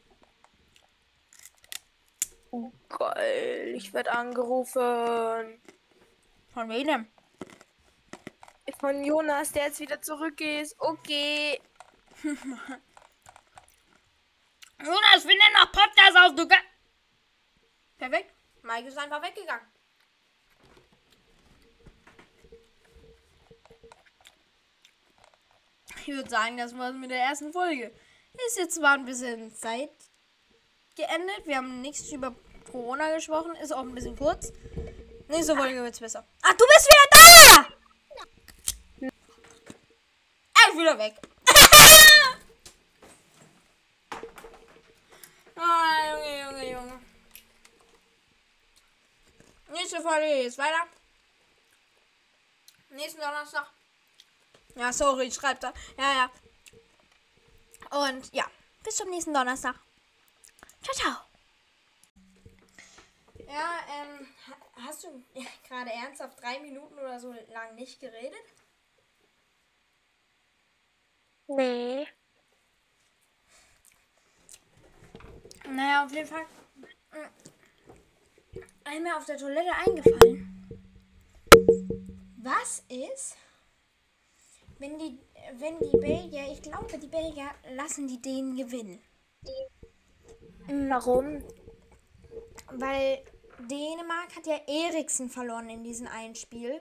Oh, 2.50 2.70
geil. 2.88 3.74
Ich 3.76 3.92
werde 3.92 4.12
angerufen. 4.12 5.60
Von 6.56 6.68
wem 6.70 6.86
denn? 6.86 7.06
Von 8.80 9.04
Jonas, 9.04 9.52
der 9.52 9.66
jetzt 9.66 9.78
wieder 9.78 10.00
zurück 10.00 10.40
ist. 10.40 10.74
Okay. 10.78 11.60
Jonas, 12.22 12.38
wir 15.26 15.36
nehmen 15.36 15.52
noch 15.52 15.70
Podcast 15.70 16.16
auf, 16.16 16.34
du 16.34 16.48
Ge 16.48 16.56
Perfekt. 17.98 18.32
Mike 18.62 18.88
ist 18.88 18.96
einfach 18.96 19.22
weggegangen. 19.22 19.66
Ich 26.00 26.08
würde 26.08 26.30
sagen, 26.30 26.56
das 26.56 26.74
war's 26.78 26.94
mit 26.94 27.10
der 27.10 27.20
ersten 27.20 27.52
Folge. 27.52 27.94
Ist 28.46 28.56
jetzt 28.56 28.76
zwar 28.76 28.94
ein 28.94 29.04
bisschen 29.04 29.54
Zeit 29.54 29.90
geendet. 30.96 31.46
Wir 31.46 31.58
haben 31.58 31.82
nichts 31.82 32.10
über 32.10 32.34
Corona 32.72 33.14
gesprochen. 33.14 33.54
Ist 33.56 33.74
auch 33.74 33.82
ein 33.82 33.94
bisschen 33.94 34.16
kurz. 34.16 34.54
Nächste 35.28 35.56
Folge 35.56 35.82
wird's 35.82 35.98
besser. 35.98 36.24
Ah, 36.42 36.52
du 36.52 36.64
bist 36.66 36.88
wieder 36.88 37.08
da! 37.10 37.66
Er 40.54 40.68
ist 40.72 40.78
wieder 40.78 40.96
weg. 40.98 41.14
ah, 45.56 46.10
Junge, 46.10 46.42
Junge, 46.42 46.70
Junge. 46.72 47.00
Nächste 49.68 50.00
Folge 50.00 50.26
geht's 50.26 50.58
weiter. 50.58 50.86
Nächsten 52.90 53.20
Donnerstag. 53.20 53.66
Ja, 54.76 54.92
sorry, 54.92 55.24
ich 55.26 55.34
schreibe 55.34 55.58
da. 55.60 55.72
Ja, 55.98 56.30
ja. 57.90 57.90
Und 57.90 58.32
ja, 58.32 58.44
bis 58.84 58.96
zum 58.96 59.10
nächsten 59.10 59.34
Donnerstag. 59.34 59.74
Ciao, 60.82 60.94
ciao. 60.94 61.25
Ja, 63.48 63.80
ähm, 63.88 64.26
ha- 64.48 64.84
hast 64.86 65.04
du 65.04 65.08
gerade 65.68 65.90
ernsthaft 65.92 66.40
drei 66.42 66.58
Minuten 66.60 66.94
oder 66.98 67.18
so 67.20 67.32
lang 67.52 67.74
nicht 67.74 68.00
geredet? 68.00 68.42
Nee. 71.48 72.06
Naja, 75.68 76.04
auf 76.04 76.12
jeden 76.12 76.26
Fall. 76.26 76.44
mm, 77.12 77.26
Einmal 78.84 79.14
auf 79.16 79.26
der 79.26 79.36
Toilette 79.36 79.70
eingefallen. 79.84 80.52
Was 82.38 82.82
ist, 82.88 83.36
wenn 84.78 84.98
die, 84.98 85.18
wenn 85.58 85.78
die 85.80 85.96
Belgier, 85.98 86.50
ich 86.52 86.62
glaube, 86.62 86.98
die 86.98 87.06
Belgier 87.08 87.50
lassen 87.74 88.08
die 88.08 88.20
Dänen 88.22 88.56
gewinnen. 88.56 89.00
Warum? 90.88 91.42
Weil 92.72 93.22
Dänemark 93.58 94.36
hat 94.36 94.46
ja 94.46 94.58
Eriksen 94.66 95.28
verloren 95.28 95.68
in 95.70 95.84
diesem 95.84 96.06
einen 96.06 96.34
Spiel. 96.34 96.80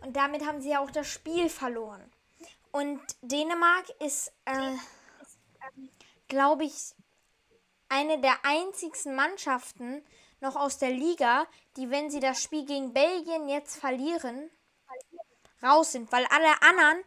Und 0.00 0.16
damit 0.16 0.44
haben 0.46 0.60
sie 0.60 0.70
ja 0.70 0.80
auch 0.80 0.90
das 0.90 1.06
Spiel 1.08 1.48
verloren. 1.48 2.02
Und 2.72 3.00
Dänemark 3.22 3.84
ist, 4.00 4.32
äh, 4.46 4.76
glaube 6.28 6.64
ich, 6.64 6.94
eine 7.88 8.20
der 8.20 8.36
einzigsten 8.44 9.14
Mannschaften 9.14 10.02
noch 10.40 10.56
aus 10.56 10.78
der 10.78 10.90
Liga, 10.90 11.46
die, 11.76 11.90
wenn 11.90 12.10
sie 12.10 12.20
das 12.20 12.42
Spiel 12.42 12.64
gegen 12.64 12.92
Belgien 12.92 13.48
jetzt 13.48 13.76
verlieren, 13.76 14.50
raus 15.62 15.92
sind. 15.92 16.10
Weil 16.10 16.26
alle 16.26 16.62
anderen 16.62 17.04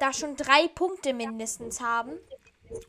da 0.00 0.12
schon 0.12 0.36
drei 0.36 0.68
Punkte 0.68 1.14
mindestens 1.14 1.80
haben. 1.80 2.18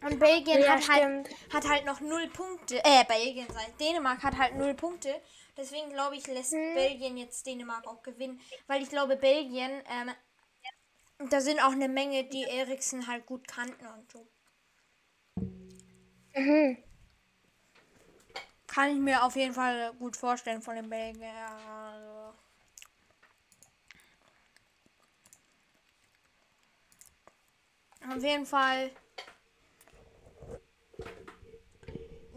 Und 0.02 0.20
Belgien 0.20 0.62
Ja, 0.62 0.72
hat, 0.72 0.90
halt, 0.90 1.30
hat 1.54 1.70
halt 1.70 1.86
noch 1.86 2.02
null 2.02 2.28
Punkte. 2.30 2.84
Äh, 2.84 3.04
Belgien 3.08 3.48
sei 3.54 3.68
Dänemark 3.80 4.24
hat 4.24 4.38
halt 4.38 4.56
null 4.56 4.74
Punkte. 4.74 5.14
Deswegen 5.58 5.90
glaube 5.90 6.18
ich, 6.18 6.28
lässt 6.28 6.52
Belgien 6.52 7.18
jetzt 7.18 7.46
Dänemark 7.46 7.88
auch 7.88 8.04
gewinnen. 8.04 8.42
Weil 8.68 8.84
ich 8.84 8.90
glaube, 8.90 9.16
Belgien, 9.16 9.72
ähm, 9.90 10.12
da 11.30 11.40
sind 11.40 11.62
auch 11.62 11.72
eine 11.72 11.88
Menge, 11.88 12.26
die 12.26 12.44
Eriksen 12.44 13.08
halt 13.08 13.26
gut 13.26 13.48
kannten 13.48 13.86
und 13.88 14.12
so. 14.12 14.28
Mhm. 16.36 16.84
Kann 18.68 18.92
ich 18.92 19.00
mir 19.00 19.24
auf 19.24 19.36
jeden 19.38 19.54
Fall 19.54 19.94
gut 19.94 20.18
vorstellen 20.18 20.62
von 20.62 20.76
den 20.76 20.90
Belgiern. 20.90 21.34
Also. 21.34 22.34
Auf 28.14 28.22
jeden 28.22 28.46
Fall. 28.46 28.92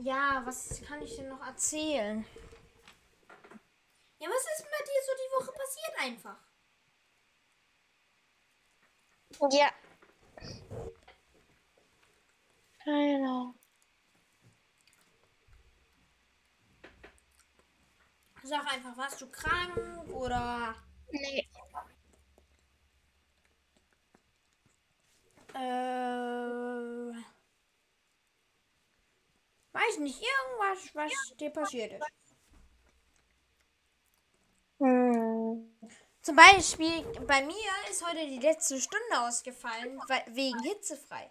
Ja, 0.01 0.43
was 0.45 0.81
kann 0.87 1.03
ich 1.03 1.17
denn 1.17 1.29
noch 1.29 1.45
erzählen? 1.45 2.25
Ja, 4.21 4.29
was 4.29 4.43
ist 4.43 4.65
bei 4.65 4.85
dir 4.85 5.01
so 5.05 5.13
die 5.17 5.33
Woche 5.35 5.53
passiert 5.53 5.88
einfach? 5.99 6.37
Ja. 9.53 9.71
Genau. 12.85 13.55
Sag 18.43 18.67
einfach, 18.73 18.97
warst 18.97 19.21
du 19.21 19.31
krank 19.31 19.77
oder 20.13 20.75
Nee. 21.11 21.49
äh, 25.55 27.13
weiß 29.73 29.99
nicht, 29.99 30.23
irgendwas, 30.23 30.95
was 30.95 31.13
dir 31.39 31.51
passiert 31.51 31.93
ist. 31.93 32.07
Hm. 34.81 35.08
Zum 36.23 36.37
Beispiel, 36.37 37.03
bei 37.27 37.43
mir 37.43 37.71
ist 37.91 38.05
heute 38.07 38.27
die 38.27 38.39
letzte 38.39 38.81
Stunde 38.81 39.21
ausgefallen, 39.21 40.01
wegen 40.27 40.61
hitzefrei. 40.63 41.31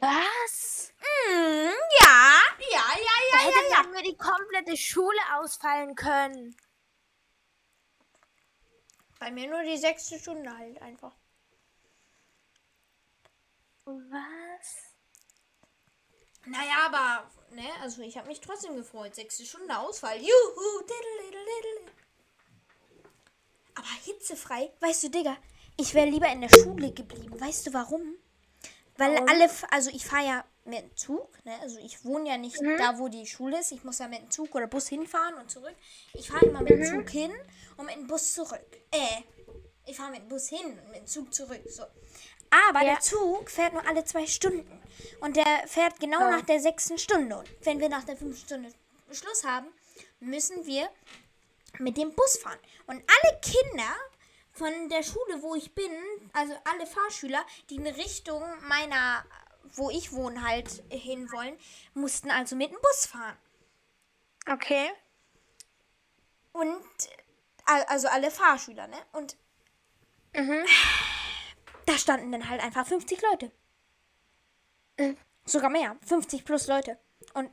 Was? 0.00 0.92
Mm, 1.00 1.70
ja, 2.02 2.42
ja, 2.70 2.84
ja, 2.96 3.16
Da 3.32 3.38
ja, 3.38 3.46
hätte 3.46 3.70
ja, 3.70 3.82
ja. 3.82 3.88
mir 3.88 4.02
die 4.02 4.16
komplette 4.16 4.76
Schule 4.76 5.20
ausfallen 5.34 5.94
können. 5.94 6.56
Bei 9.18 9.30
mir 9.30 9.48
nur 9.48 9.62
die 9.62 9.78
sechste 9.78 10.18
Stunde 10.18 10.56
halt 10.56 10.80
einfach. 10.82 11.14
Was? 13.84 14.96
Naja, 16.44 16.86
aber, 16.86 17.30
ne, 17.56 17.68
also 17.82 18.02
ich 18.02 18.16
habe 18.16 18.28
mich 18.28 18.40
trotzdem 18.40 18.76
gefreut. 18.76 19.14
Sechste 19.14 19.44
Stunde 19.44 19.76
Ausfall. 19.76 20.18
Juhu. 20.18 20.84
Aber 23.74 23.88
hitzefrei, 24.04 24.70
weißt 24.80 25.02
du, 25.04 25.08
Digga, 25.10 25.36
ich 25.76 25.92
wäre 25.94 26.06
lieber 26.08 26.28
in 26.28 26.40
der 26.40 26.48
Schule 26.48 26.92
geblieben. 26.92 27.38
Weißt 27.40 27.66
du 27.66 27.72
warum? 27.74 28.14
Weil 28.96 29.18
alle, 29.28 29.44
f- 29.44 29.66
also 29.70 29.90
ich 29.90 30.06
fahre 30.06 30.26
ja 30.26 30.44
mit 30.64 30.80
dem 30.80 30.96
Zug, 30.96 31.44
ne? 31.44 31.52
Also 31.60 31.78
ich 31.80 32.02
wohne 32.02 32.30
ja 32.30 32.38
nicht 32.38 32.58
da, 32.78 32.98
wo 32.98 33.08
die 33.08 33.26
Schule 33.26 33.60
ist. 33.60 33.72
Ich 33.72 33.84
muss 33.84 33.98
ja 33.98 34.08
mit 34.08 34.20
dem 34.20 34.30
Zug 34.30 34.54
oder 34.54 34.66
Bus 34.66 34.88
hinfahren 34.88 35.34
und 35.34 35.50
zurück. 35.50 35.74
Ich 36.14 36.30
fahre 36.30 36.46
immer 36.46 36.62
mit 36.62 36.70
dem 36.70 36.84
Zug 36.86 37.10
hin 37.10 37.30
und 37.76 37.84
mit 37.84 37.94
dem 37.96 38.06
Bus 38.06 38.32
zurück. 38.32 38.66
Äh, 38.90 39.22
ich 39.84 39.96
fahre 39.98 40.12
mit 40.12 40.20
dem 40.22 40.28
Bus 40.28 40.48
hin 40.48 40.78
und 40.78 40.90
mit 40.90 41.00
dem 41.00 41.06
Zug 41.06 41.34
zurück. 41.34 41.60
So. 41.68 41.82
Aber 42.68 42.80
Ja. 42.82 42.94
der 42.94 43.00
Zug 43.00 43.50
fährt 43.50 43.72
nur 43.72 43.86
alle 43.86 44.04
zwei 44.04 44.26
Stunden. 44.26 44.82
Und 45.20 45.36
der 45.36 45.44
fährt 45.66 45.98
genau 46.00 46.20
Ja. 46.20 46.30
nach 46.30 46.42
der 46.46 46.60
sechsten 46.60 46.98
Stunde. 46.98 47.36
Und 47.38 47.48
wenn 47.62 47.80
wir 47.80 47.88
nach 47.88 48.04
der 48.04 48.16
fünften 48.16 48.46
Stunde 48.46 48.72
Schluss 49.12 49.44
haben, 49.44 49.66
müssen 50.20 50.64
wir 50.66 50.88
mit 51.78 51.96
dem 51.96 52.14
Bus 52.14 52.38
fahren. 52.38 52.58
Und 52.86 53.02
alle 53.22 53.40
Kinder 53.40 53.94
von 54.52 54.88
der 54.88 55.02
Schule, 55.02 55.42
wo 55.42 55.54
ich 55.54 55.74
bin, 55.74 55.92
also 56.32 56.54
alle 56.64 56.86
Fahrschüler, 56.86 57.44
die 57.68 57.76
in 57.76 57.86
Richtung 57.86 58.42
meiner, 58.62 59.24
wo 59.74 59.90
ich 59.90 60.12
wohne, 60.12 60.42
halt 60.46 60.82
hin 60.90 61.30
wollen, 61.32 61.58
mussten 61.94 62.30
also 62.30 62.56
mit 62.56 62.70
dem 62.70 62.78
Bus 62.80 63.06
fahren. 63.06 63.36
Okay. 64.50 64.90
Und, 66.52 66.80
äh, 67.66 67.84
also 67.88 68.08
alle 68.08 68.30
Fahrschüler, 68.30 68.86
ne? 68.86 68.96
Und 69.12 69.36
Mhm. 70.34 70.64
Da 71.86 71.96
standen 71.98 72.32
dann 72.32 72.48
halt 72.48 72.62
einfach 72.62 72.86
50 72.86 73.20
Leute. 73.22 73.50
Mhm. 74.98 75.16
Sogar 75.44 75.70
mehr. 75.70 75.96
50 76.06 76.44
plus 76.44 76.66
Leute. 76.66 76.98
Und 77.34 77.50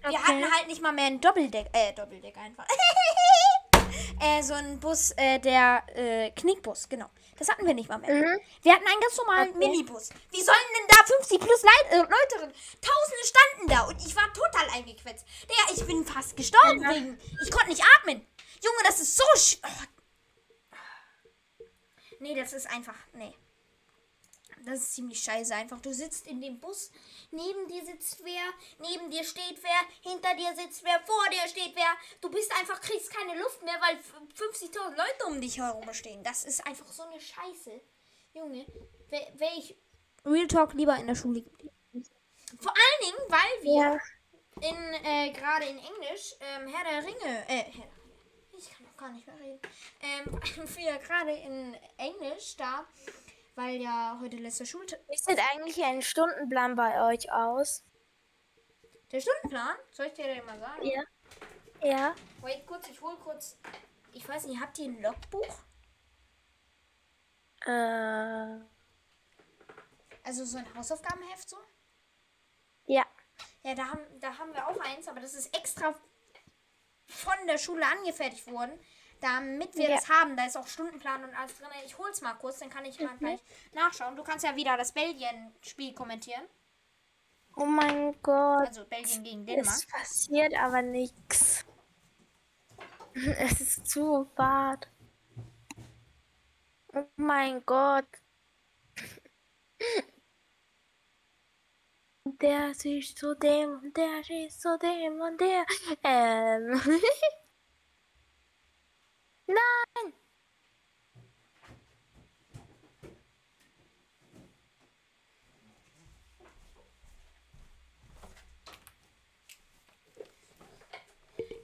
wir 0.00 0.10
Okay. 0.10 0.18
hatten 0.18 0.52
halt 0.52 0.66
nicht 0.68 0.82
mal 0.82 0.92
mehr 0.92 1.06
einen 1.06 1.20
Doppeldeck, 1.20 1.68
äh, 1.72 1.92
Doppeldeck 1.92 2.36
einfach. 2.36 2.66
äh, 4.20 4.42
so 4.42 4.54
ein 4.54 4.78
Bus, 4.80 5.12
äh, 5.16 5.38
der, 5.38 5.82
äh, 5.94 6.30
Knickbus, 6.32 6.88
genau. 6.88 7.06
Das 7.38 7.48
hatten 7.48 7.66
wir 7.66 7.74
nicht 7.74 7.88
mal 7.88 7.98
mehr. 7.98 8.14
Mhm. 8.14 8.40
Wir 8.62 8.72
hatten 8.74 8.86
einen 8.86 9.00
ganz 9.00 9.16
normalen 9.16 9.48
Okay. 9.50 9.58
Minibus. 9.58 10.10
Wie 10.30 10.42
sollen 10.42 10.56
denn 10.78 10.86
da 10.88 11.04
50 11.04 11.40
plus 11.40 11.62
Leit 11.62 11.92
äh, 11.92 11.96
Leute 11.98 12.36
drin? 12.38 12.52
Tausende 12.80 13.24
standen 13.24 13.68
da 13.68 13.82
und 13.88 14.06
ich 14.06 14.14
war 14.14 14.32
total 14.32 14.68
eingequetscht. 14.70 15.24
Digga, 15.42 15.74
ich 15.74 15.86
bin 15.86 16.04
fast 16.04 16.36
gestorben 16.36 16.80
wegen. 16.82 17.18
Ich 17.42 17.50
konnte 17.50 17.68
nicht 17.68 17.82
atmen. 17.98 18.26
Junge, 18.62 18.78
das 18.84 19.00
ist 19.00 19.16
so 19.16 19.24
sch 19.36 19.58
oh. 19.64 20.01
Nee, 22.22 22.34
das 22.34 22.52
ist 22.52 22.66
einfach. 22.70 22.94
Nee. 23.14 23.34
Das 24.64 24.78
ist 24.78 24.94
ziemlich 24.94 25.18
scheiße 25.20 25.52
einfach. 25.56 25.80
Du 25.80 25.92
sitzt 25.92 26.28
in 26.28 26.40
dem 26.40 26.60
Bus, 26.60 26.92
neben 27.32 27.66
dir 27.66 27.84
sitzt 27.84 28.22
wer, 28.22 28.42
neben 28.78 29.10
dir 29.10 29.24
steht 29.24 29.60
wer, 29.60 30.10
hinter 30.12 30.34
dir 30.36 30.54
sitzt 30.54 30.84
wer, 30.84 31.00
vor 31.04 31.28
dir 31.32 31.48
steht 31.48 31.74
wer. 31.74 31.92
Du 32.20 32.30
bist 32.30 32.52
einfach, 32.60 32.80
kriegst 32.80 33.12
keine 33.12 33.40
Luft 33.40 33.60
mehr, 33.64 33.74
weil 33.80 33.96
f- 33.96 34.14
50.000 34.36 34.90
Leute 34.90 35.24
um 35.26 35.40
dich 35.40 35.58
herum 35.58 35.92
stehen. 35.92 36.22
Das 36.22 36.44
ist 36.44 36.64
einfach 36.64 36.86
so 36.92 37.02
eine 37.02 37.20
Scheiße. 37.20 37.80
Junge, 38.34 38.64
wäre 39.08 39.32
wär 39.38 39.52
ich 39.58 39.76
Real 40.24 40.46
Talk 40.46 40.74
lieber 40.74 40.96
in 40.96 41.08
der 41.08 41.16
Schule 41.16 41.42
geblieben. 41.42 41.74
Vor 42.60 42.72
allen 42.72 43.02
Dingen, 43.04 43.30
weil 43.30 43.62
wir 43.64 44.00
Ja. 44.62 44.68
in 44.68 44.94
äh, 45.04 45.32
gerade 45.32 45.64
in 45.66 45.78
Englisch 45.78 46.34
ähm, 46.38 46.68
Herr 46.68 46.84
der 46.88 47.02
Ringe, 47.02 47.48
äh, 47.48 47.64
Herr 47.72 47.88
kann 49.02 49.14
nicht 49.14 49.26
mehr 49.26 49.38
reden. 49.40 49.60
Ähm, 50.00 50.40
wir 50.76 50.98
gerade 50.98 51.32
in 51.32 51.74
Englisch 51.96 52.56
da, 52.56 52.86
weil 53.56 53.80
ja 53.80 54.18
heute 54.22 54.36
letzter 54.36 54.64
Schultag. 54.64 55.00
Wie 55.08 55.16
sieht 55.16 55.40
eigentlich 55.52 55.82
ein 55.82 56.02
Stundenplan 56.02 56.76
bei 56.76 57.12
euch 57.12 57.30
aus? 57.32 57.84
Der 59.10 59.20
Stundenplan? 59.20 59.76
Soll 59.90 60.06
ich 60.06 60.12
dir 60.14 60.24
den 60.24 60.44
mal 60.46 60.58
sagen? 60.58 60.82
Ja. 60.86 61.02
Ja. 61.82 62.14
Wait 62.40 62.64
kurz, 62.66 62.88
ich 62.88 63.00
hol 63.00 63.16
kurz. 63.18 63.58
Ich 64.12 64.28
weiß 64.28 64.46
nicht, 64.46 64.60
habt 64.60 64.78
ihr 64.78 64.84
ein 64.86 65.02
Logbuch? 65.02 65.58
Äh, 67.66 68.60
Also 70.24 70.44
so 70.44 70.58
ein 70.58 70.74
Hausaufgabenheft 70.74 71.48
so? 71.50 71.56
ja. 72.86 73.04
Ja, 73.64 73.76
da 73.76 73.86
haben, 73.88 74.00
da 74.20 74.36
haben 74.38 74.52
wir 74.52 74.66
auch 74.66 74.78
eins, 74.80 75.06
aber 75.06 75.20
das 75.20 75.34
ist 75.34 75.56
extra 75.56 75.94
von 77.22 77.46
der 77.46 77.58
Schule 77.58 77.84
angefertigt 77.86 78.46
worden, 78.50 78.72
damit 79.20 79.74
wir 79.76 79.88
Ja. 79.88 79.96
das 79.96 80.08
haben. 80.08 80.36
Da 80.36 80.44
ist 80.46 80.56
auch 80.56 80.66
Stundenplan 80.66 81.24
und 81.24 81.34
alles 81.34 81.56
drin. 81.58 81.68
Ich 81.86 81.96
hol's 81.98 82.20
mal 82.20 82.34
kurz, 82.34 82.58
dann 82.58 82.70
kann 82.70 82.84
ich 82.84 83.00
mal 83.00 83.16
gleich 83.18 83.40
nachschauen. 83.72 84.16
Du 84.16 84.22
kannst 84.24 84.44
ja 84.44 84.54
wieder 84.56 84.76
das 84.76 84.92
Belgien-Spiel 84.92 85.94
kommentieren. 85.94 86.42
Oh 87.56 87.66
mein 87.66 88.20
Gott. 88.22 88.68
Also 88.68 88.84
Belgien 88.86 89.24
gegen 89.24 89.46
Dänemark. 89.46 89.76
Es 89.76 89.86
passiert 89.86 90.54
aber 90.54 90.82
nichts. 90.82 91.64
Es 93.14 93.60
ist 93.60 93.86
zu 93.90 94.26
bad. 94.36 94.88
Oh 96.94 97.04
mein 97.16 97.62
Gott. 97.66 98.06
Der 102.24 102.72
sich 102.74 103.16
zu 103.16 103.34
dem 103.34 103.80
und 103.82 103.96
der 103.96 104.22
sich 104.22 104.56
zu 104.56 104.78
dem 104.78 105.20
und 105.20 105.40
der. 105.40 105.64
Ähm. 106.04 106.80
Nein! 109.46 110.12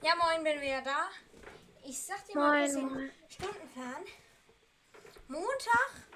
Ja, 0.01 0.15
moin, 0.15 0.43
bin 0.43 0.61
wieder 0.61 0.81
da. 0.81 1.09
Ich 1.85 2.03
sag 2.03 2.25
dir 2.25 2.35
mal 2.35 2.59
Moin, 2.59 2.65
bisschen 2.65 2.93
moin. 2.93 3.11
Stundenplan. 3.29 4.05
Montag 5.27 6.09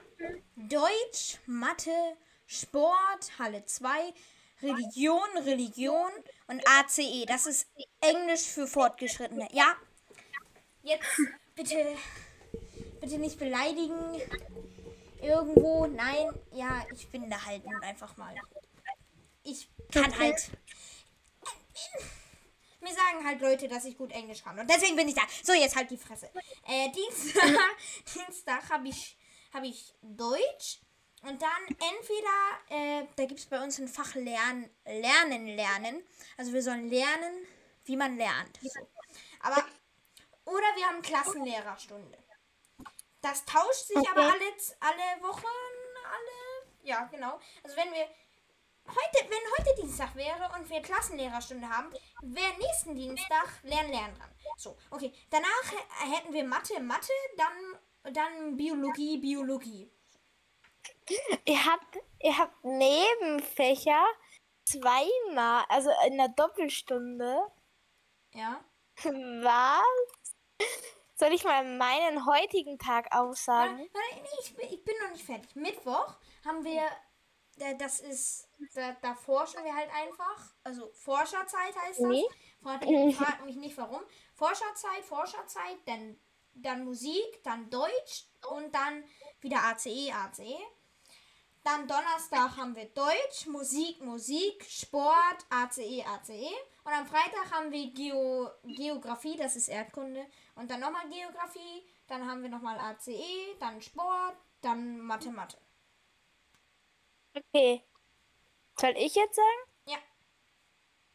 Deutsch, 0.56 1.38
Mathe, 1.46 2.18
Sport, 2.46 3.40
Halle 3.40 3.66
2, 3.66 4.14
Religion, 4.64 5.38
Religion 5.44 6.12
und 6.48 6.62
ACE. 6.68 7.26
Das 7.28 7.46
ist 7.46 7.68
Englisch 8.00 8.44
für 8.44 8.66
Fortgeschrittene. 8.66 9.48
Ja. 9.52 9.76
Jetzt 10.82 11.22
bitte, 11.56 11.96
bitte 13.02 13.18
nicht 13.18 13.38
beleidigen. 13.38 14.22
Irgendwo. 15.22 15.86
Nein. 15.88 16.30
Ja, 16.52 16.86
ich 16.94 17.08
bin 17.10 17.30
da 17.30 17.46
halt 17.46 17.66
nun 17.66 17.82
einfach 17.84 18.16
mal. 18.18 18.36
Ich 19.44 19.70
kann 19.92 20.18
halt. 20.18 20.52
Mir 22.82 22.94
sagen 22.94 23.26
halt 23.26 23.42
Leute, 23.42 23.68
dass 23.70 23.86
ich 23.86 23.98
gut 23.98 24.12
Englisch 24.12 24.44
kann. 24.44 24.60
Und 24.60 24.70
deswegen 24.70 24.96
bin 24.96 25.08
ich 25.08 25.16
da. 25.16 25.22
So, 25.42 25.54
jetzt 25.54 25.76
halt 25.76 25.90
die 25.90 25.98
Fresse. 25.98 26.30
Äh, 26.68 26.90
Dienstag, 26.92 27.44
Dienstag 28.14 28.70
habe 28.70 28.90
ich, 28.90 29.18
hab 29.54 29.64
ich 29.64 29.94
Deutsch. 30.02 30.82
Und 31.24 31.42
dann 31.42 31.68
entweder, 31.68 32.44
äh, 32.70 33.08
da 33.16 33.26
gibt 33.26 33.40
es 33.40 33.46
bei 33.46 33.62
uns 33.64 33.80
ein 33.80 33.88
Fach 33.88 34.14
Lernen, 34.16 34.70
Lernen, 34.86 35.48
Lernen. 35.48 36.04
Also 36.38 36.52
wir 36.52 36.62
sollen 36.62 36.90
lernen, 36.90 37.48
wie 37.86 37.96
man 37.96 38.18
lernt. 38.18 38.60
So. 38.62 38.88
Aber, 39.40 39.64
oder 40.46 40.68
wir 40.76 40.86
haben 40.86 41.02
Klassenlehrerstunde. 41.02 42.18
Das 43.22 43.46
tauscht 43.46 43.88
sich 43.88 43.98
aber 43.98 44.28
Okay. 44.28 44.34
alle, 44.34 44.92
alle 44.92 45.24
Wochen, 45.24 45.46
alle, 46.04 46.72
ja 46.82 47.06
genau. 47.06 47.40
Also 47.64 47.78
wenn 47.78 47.94
wir 47.94 48.06
heute, 48.86 49.30
wenn 49.30 49.66
heute 49.66 49.82
Dienstag 49.82 50.14
wäre 50.16 50.52
und 50.58 50.70
wir 50.70 50.82
Klassenlehrerstunde 50.82 51.70
haben, 51.70 51.90
wäre 52.22 52.58
nächsten 52.58 52.96
Dienstag 52.96 53.48
Lernen, 53.64 53.92
Lernen 53.92 54.18
dran. 54.18 54.30
So, 54.58 54.78
okay. 54.90 55.14
Danach 55.30 55.72
hätten 56.00 56.34
wir 56.34 56.44
Mathe, 56.44 56.82
Mathe, 56.82 57.14
dann, 57.38 58.14
dann 58.14 58.58
Biologie, 58.58 59.20
Biologie. 59.20 59.90
Ihr 61.46 61.66
habt, 61.66 61.98
ihr 62.20 62.38
habt 62.38 62.64
Nebenfächer 62.64 64.06
zweimal, 64.66 65.66
also 65.70 65.90
in 66.08 66.18
der 66.18 66.30
Doppelstunde. 66.30 67.42
Ja. 68.34 68.64
Was? 69.04 69.84
Soll 71.16 71.34
ich 71.34 71.44
mal 71.44 71.64
meinen 71.78 72.26
heutigen 72.26 72.78
Tag 72.80 73.14
aussagen? 73.16 73.78
warte, 73.78 74.22
nee, 74.22 74.30
ich, 74.42 74.56
bin- 74.56 74.70
ich 74.70 74.84
bin 74.84 74.96
noch 75.04 75.12
nicht 75.12 75.26
fertig. 75.26 75.56
Mittwoch 75.56 76.16
haben 76.46 76.64
wir, 76.64 76.84
das 77.78 78.00
ist, 78.00 78.50
da, 78.74 78.94
da 79.02 79.14
forschen 79.14 79.64
wir 79.64 79.76
halt 79.76 79.90
einfach. 79.94 80.54
Also 80.64 80.92
Forscherzeit 80.94 81.76
heißt 81.76 82.00
das. 82.00 82.08
Nee. 82.08 82.26
Frag, 82.62 82.84
frag 83.16 83.46
mich 83.46 83.58
nicht 83.58 83.78
warum. 83.78 84.02
Forscherzeit, 84.34 85.04
Forscherzeit, 85.06 85.78
dann, 85.86 86.20
dann 86.54 86.84
Musik, 86.86 87.44
dann 87.44 87.70
Deutsch 87.70 88.26
und 88.50 88.74
dann 88.74 89.04
wieder 89.44 89.64
ACE, 89.64 90.12
ACE. 90.12 90.58
Dann 91.64 91.88
Donnerstag 91.88 92.58
haben 92.58 92.76
wir 92.76 92.86
Deutsch, 92.86 93.48
Musik, 93.48 94.02
Musik, 94.02 94.66
Sport, 94.66 95.46
ACE, 95.50 96.04
ACE. 96.06 96.52
Und 96.84 96.92
am 96.92 97.06
Freitag 97.06 97.52
haben 97.52 97.72
wir 97.72 97.92
Geo, 97.94 98.52
Geografie, 98.66 99.38
das 99.38 99.56
ist 99.56 99.70
Erdkunde. 99.70 100.26
Und 100.56 100.70
dann 100.70 100.82
nochmal 100.82 101.08
Geografie, 101.10 101.84
dann 102.08 102.28
haben 102.28 102.42
wir 102.42 102.50
nochmal 102.50 102.78
ACE, 102.78 103.56
dann 103.60 103.82
Sport, 103.82 104.36
dann 104.62 105.00
Mathe, 105.00 105.30
Mathe. 105.30 105.58
Okay. 107.34 107.84
Soll 108.78 108.94
ich 108.98 109.16
jetzt 109.16 109.36
sagen? 109.36 109.72
Ja. 109.86 109.98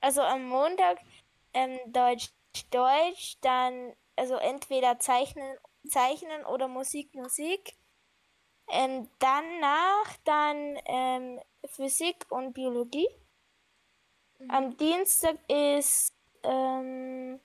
Also 0.01 0.23
am 0.23 0.49
Montag 0.49 0.99
ähm, 1.53 1.79
Deutsch, 1.93 2.31
Deutsch, 2.71 3.37
dann 3.43 3.95
also 4.17 4.37
entweder 4.37 4.99
Zeichnen, 4.99 5.59
Zeichnen 5.87 6.45
oder 6.47 6.69
Musik, 6.69 7.15
Musik. 7.15 7.78
Ähm, 8.71 9.09
danach 9.19 10.17
dann 10.25 10.79
ähm, 10.85 11.41
Physik 11.67 12.27
und 12.31 12.53
Biologie. 12.53 13.09
Am 14.49 14.77
Dienstag 14.77 15.37
ist 15.49 16.15
ähm, 16.45 17.41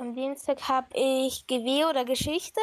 am 0.00 0.14
Dienstag 0.14 0.66
habe 0.66 0.88
ich 0.94 1.46
GW 1.46 1.84
oder 1.84 2.06
Geschichte, 2.06 2.60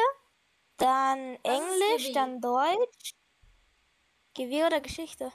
dann 0.76 1.38
Was 1.44 1.60
Englisch, 1.60 2.12
dann 2.12 2.40
Deutsch. 2.40 3.14
GW 4.34 4.66
oder 4.66 4.80
Geschichte? 4.80 5.32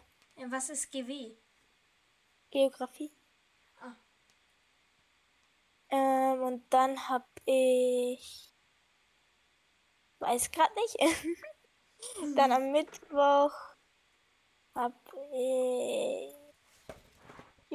Was 0.47 0.69
ist 0.69 0.91
GW? 0.91 1.35
Geografie. 2.51 3.11
Ah. 3.79 3.95
Ähm, 5.89 6.41
und 6.41 6.73
dann 6.73 7.09
habe 7.09 7.25
ich. 7.45 8.52
Weiß 10.23 10.51
gerade 10.51 10.73
nicht. 10.75 10.97
dann 12.37 12.53
am 12.53 12.71
Mittwoch 12.71 13.51
habe 14.73 14.95
ich 15.33 16.33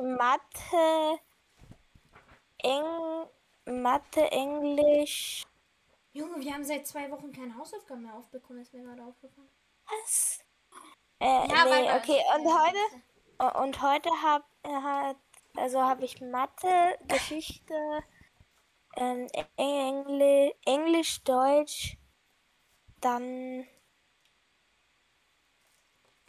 Mathe, 0.03 1.21
Eng, 2.63 3.27
Mathe, 3.67 4.31
Englisch. 4.31 5.45
Junge, 6.13 6.41
wir 6.41 6.55
haben 6.55 6.65
seit 6.65 6.87
zwei 6.87 7.11
Wochen 7.11 7.31
keine 7.33 7.55
Hausaufgaben 7.55 8.03
mehr 8.03 8.15
aufbekommen, 8.15 8.63
ist 8.63 8.73
mir 8.73 8.83
gerade 8.83 9.05
aufgefallen. 9.05 9.51
Was? 9.85 10.41
Äh, 11.21 11.49
Ja, 11.49 11.65
nee, 11.67 11.91
okay. 11.93 12.23
Und 12.35 12.47
heute? 12.47 13.59
Und 13.61 13.83
heute 13.83 14.11
hab, 14.23 14.49
hat, 14.65 15.19
also 15.55 15.83
habe 15.83 16.07
ich 16.07 16.23
Mathe, 16.23 16.99
Geschichte, 17.09 17.75
ähm, 18.97 19.29
Engli 19.57 20.55
Englisch, 20.65 21.23
Deutsch, 21.25 21.99
dann 23.01 23.67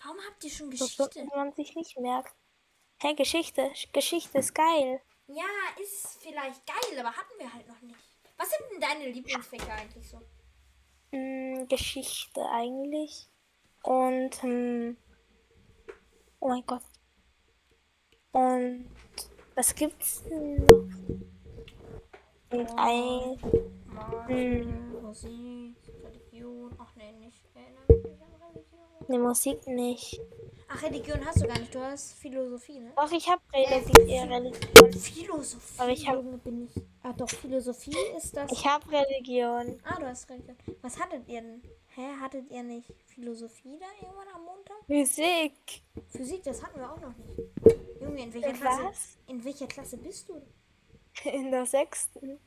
Warum 0.04 0.18
habt 0.28 0.44
ihr 0.44 0.50
schon 0.50 0.72
so 0.72 0.86
Geschichte? 0.86 1.22
Die 1.22 1.36
man 1.36 1.54
sich 1.54 1.76
nicht 1.76 1.98
merkt. 2.00 2.34
Hä, 3.02 3.14
Geschichte, 3.16 3.72
Geschichte 3.94 4.38
ist 4.40 4.54
geil. 4.56 5.02
Ja, 5.28 5.46
ist 5.82 6.18
vielleicht 6.22 6.66
geil, 6.66 7.00
aber 7.00 7.16
hatten 7.16 7.38
wir 7.38 7.54
halt 7.54 7.68
noch 7.68 7.82
nicht. 7.82 8.00
Was 8.38 8.50
sind 8.50 8.62
denn 8.72 8.82
deine 8.82 9.12
Lieblingsfächer 9.12 9.74
eigentlich 9.74 10.10
so? 10.10 10.22
Hm, 11.12 11.68
Geschichte 11.68 12.42
eigentlich. 12.50 13.28
Und, 13.84 14.42
hm, 14.42 14.98
oh 16.40 16.48
mein 16.48 16.66
Gott. 16.66 16.84
Und 18.32 18.90
was 19.56 19.76
gibt's 19.76 20.24
denn 20.24 20.66
noch? 20.66 21.30
Ein, 22.52 23.38
hm, 24.28 25.02
Musik, 25.02 25.76
Religion. 26.04 26.74
Ach 26.80 26.96
nee, 26.96 27.12
nicht. 27.12 27.44
Erinnere 27.54 27.84
mich 27.88 28.04
nicht 28.04 28.22
an 28.22 28.42
Religion. 28.42 29.08
ne 29.08 29.20
Musik 29.20 29.68
nicht. 29.68 30.20
Ach, 30.68 30.82
Religion 30.84 31.24
hast 31.26 31.42
du 31.42 31.48
gar 31.48 31.60
nicht. 31.60 31.74
Du 31.74 31.80
hast 31.80 32.14
Philosophie, 32.14 32.80
ne? 32.80 32.92
Doch, 32.96 33.12
ich 33.12 33.28
habe 33.30 33.42
Religion. 33.54 34.32
Religion. 34.32 34.92
Philosophie. 34.94 35.80
Aber 35.82 35.90
ich 35.92 36.08
hab- 36.08 36.16
Junge, 36.16 36.38
bin 36.38 36.66
ich. 36.66 36.84
Ah, 37.04 37.14
doch, 37.14 37.30
Philosophie 37.30 37.96
ist 38.18 38.36
das. 38.36 38.52
Ich 38.52 38.66
habe 38.66 38.86
Religion. 38.92 39.80
ah, 39.84 40.00
du 40.00 40.06
hast 40.08 40.30
Religion. 40.30 40.56
Was 40.82 41.00
hattet 41.00 41.28
ihr 41.28 41.42
denn? 41.42 41.62
Hä, 41.96 42.02
hattet 42.22 42.50
ihr 42.52 42.64
nicht 42.64 42.92
Philosophie 43.06 43.78
da 43.80 43.86
irgendwann 44.02 44.28
am 44.36 44.44
Montag? 44.44 44.78
Physik. 44.86 45.82
Physik, 46.10 46.44
das 46.44 46.64
hatten 46.64 46.80
wir 46.80 46.92
auch 46.92 47.00
noch 47.02 47.16
nicht. 47.18 47.40
Junge, 48.02 48.24
in 48.24 48.34
welcher 48.34 48.50
Äh, 48.50 48.54
Klasse? 48.54 49.18
In 49.28 49.44
welcher 49.44 49.68
Klasse 49.68 49.98
bist 49.98 50.30
du? 50.30 50.42
In 51.24 51.52
der 51.52 51.66
sechsten. 51.66 52.40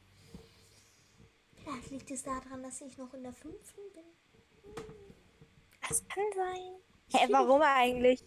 Vielleicht 1.54 1.90
liegt 1.90 2.10
es 2.10 2.22
daran, 2.22 2.62
dass 2.62 2.80
ich 2.80 2.96
noch 2.98 3.12
in 3.14 3.22
der 3.22 3.32
fünften 3.32 3.80
bin. 3.92 4.04
Das 5.88 6.06
kann 6.08 6.24
sein. 6.34 6.74
Hä, 7.12 7.26
warum 7.30 7.60
eigentlich? 7.62 8.24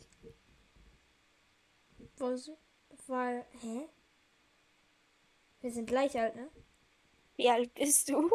Was? 2.17 2.51
Weil, 3.07 3.45
hä? 3.61 3.89
Wir 5.61 5.71
sind 5.71 5.87
gleich 5.87 6.17
alt, 6.19 6.35
ne? 6.35 6.49
Wie 7.35 7.49
alt 7.49 7.73
bist 7.73 8.09
du? 8.09 8.29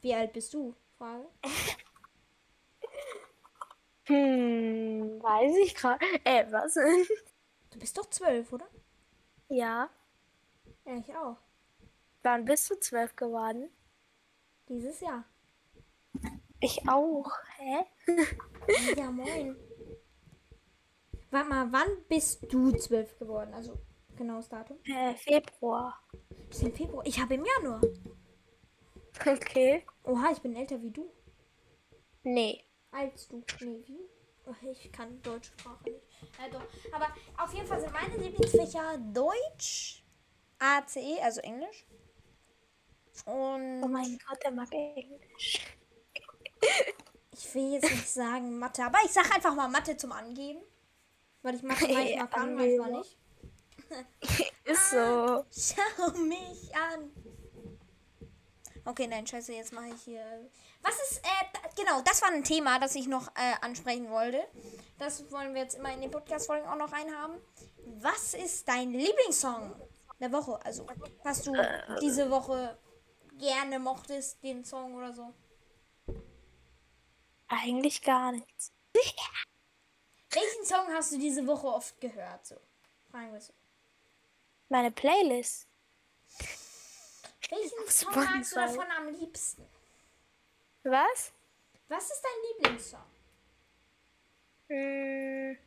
Wie 0.00 0.14
alt 0.14 0.32
bist 0.32 0.54
du? 0.54 0.74
Frage. 0.98 1.28
Hm, 4.04 5.22
weiß 5.22 5.56
ich 5.58 5.72
gerade. 5.76 6.04
Äh, 6.24 6.44
was? 6.50 6.74
Du 6.74 7.78
bist 7.78 7.96
doch 7.96 8.10
zwölf, 8.10 8.52
oder? 8.52 8.66
ja. 9.48 9.88
Ja, 10.84 10.96
ich 10.96 11.14
auch. 11.14 11.36
Wann 12.22 12.44
bist 12.44 12.70
du 12.70 12.78
zwölf 12.78 13.16
geworden? 13.16 13.70
Dieses 14.68 15.00
Jahr. 15.00 15.24
Ich 16.60 16.88
auch. 16.88 17.30
Hä? 17.56 17.86
Ja, 18.96 19.10
moin. 19.10 19.56
Warte 21.30 21.48
mal, 21.48 21.72
wann 21.72 21.88
bist 22.08 22.44
du 22.52 22.70
zwölf 22.72 23.18
geworden? 23.18 23.52
Also, 23.54 23.78
genaues 24.16 24.48
Datum. 24.48 24.78
Äh, 24.84 25.14
Februar. 25.14 25.98
Das 26.48 26.58
ist 26.58 26.62
im 26.64 26.74
Februar. 26.74 27.04
Ich 27.06 27.18
habe 27.20 27.34
im 27.34 27.44
Januar. 27.44 27.80
Okay. 29.26 29.84
Oha, 30.04 30.30
ich 30.32 30.40
bin 30.40 30.54
älter 30.54 30.80
wie 30.82 30.90
du. 30.90 31.10
Nee. 32.22 32.64
Als 32.90 33.28
du. 33.28 33.42
Nee, 33.60 33.82
wie? 33.86 34.08
Oh, 34.46 34.54
ich 34.70 34.92
kann 34.92 35.20
deutsche 35.22 35.52
Sprache 35.58 35.84
nicht. 35.84 36.02
Äh, 36.38 36.50
doch. 36.50 36.62
Aber 36.92 37.08
auf 37.38 37.52
jeden 37.54 37.66
Fall 37.66 37.80
sind 37.80 37.92
meine 37.92 38.16
Lieblingsfächer 38.16 38.98
Deutsch, 38.98 40.04
ACE, 40.58 41.22
also 41.22 41.40
Englisch. 41.40 41.86
Und 43.26 43.82
Oh 43.82 43.88
mein 43.88 44.18
Gott, 44.28 44.42
der 44.42 44.50
mag 44.50 44.68
Englisch. 44.72 45.60
ich 47.32 47.54
will 47.54 47.72
jetzt 47.74 47.90
nicht 47.90 48.08
sagen 48.08 48.58
Mathe, 48.58 48.84
aber 48.84 48.98
ich 49.04 49.12
sag 49.12 49.34
einfach 49.34 49.54
mal 49.54 49.68
Mathe 49.68 49.96
zum 49.96 50.12
Angeben. 50.12 50.60
Weil 51.42 51.54
ich 51.54 51.62
Mathe 51.62 51.88
manchmal 51.92 52.28
kann, 52.28 52.54
manchmal 52.54 52.92
nicht. 52.92 53.16
Ist 54.64 54.90
so. 54.90 55.44
Schau 55.50 56.10
mich 56.18 56.74
an. 56.76 57.10
Okay, 58.84 59.06
nein, 59.06 59.26
scheiße, 59.26 59.52
jetzt 59.52 59.72
mache 59.72 59.88
ich 59.88 60.02
hier. 60.02 60.24
Was 60.82 60.94
ist, 61.02 61.18
äh, 61.18 61.58
genau, 61.76 62.00
das 62.00 62.22
war 62.22 62.30
ein 62.30 62.42
Thema, 62.42 62.78
das 62.78 62.94
ich 62.94 63.06
noch 63.06 63.28
äh, 63.28 63.54
ansprechen 63.60 64.10
wollte. 64.10 64.40
Das 64.98 65.30
wollen 65.30 65.54
wir 65.54 65.62
jetzt 65.62 65.76
immer 65.76 65.92
in 65.92 66.00
den 66.00 66.10
Podcast-Folgen 66.10 66.66
auch 66.66 66.76
noch 66.76 66.92
reinhaben. 66.92 67.36
Was 68.00 68.34
ist 68.34 68.66
dein 68.66 68.90
Lieblingssong 68.92 69.74
der 70.18 70.32
Woche? 70.32 70.58
Also, 70.64 70.86
was 71.22 71.42
du 71.42 71.52
diese 72.00 72.30
Woche 72.30 72.78
gerne 73.40 73.78
mochtest, 73.78 74.42
den 74.42 74.64
Song 74.64 74.94
oder 74.94 75.12
so. 75.12 75.34
Eigentlich 77.48 78.02
gar 78.02 78.32
nichts. 78.32 78.72
Welchen 80.30 80.64
Song 80.64 80.86
hast 80.92 81.12
du 81.12 81.18
diese 81.18 81.44
Woche 81.46 81.66
oft 81.66 82.00
gehört? 82.00 82.46
So, 82.46 82.56
fragen 83.10 83.32
wir 83.32 83.40
so. 83.40 83.52
Meine 84.68 84.92
Playlist. 84.92 85.66
Welchen 87.48 87.88
Song 87.88 88.14
magst 88.14 88.52
du 88.52 88.56
davon 88.56 88.86
am 88.96 89.08
liebsten? 89.08 89.66
Was? 90.84 91.32
Was 91.88 92.10
ist 92.10 92.22
dein 92.22 92.64
Lieblingssong? 92.64 93.04
Hm. 94.68 95.58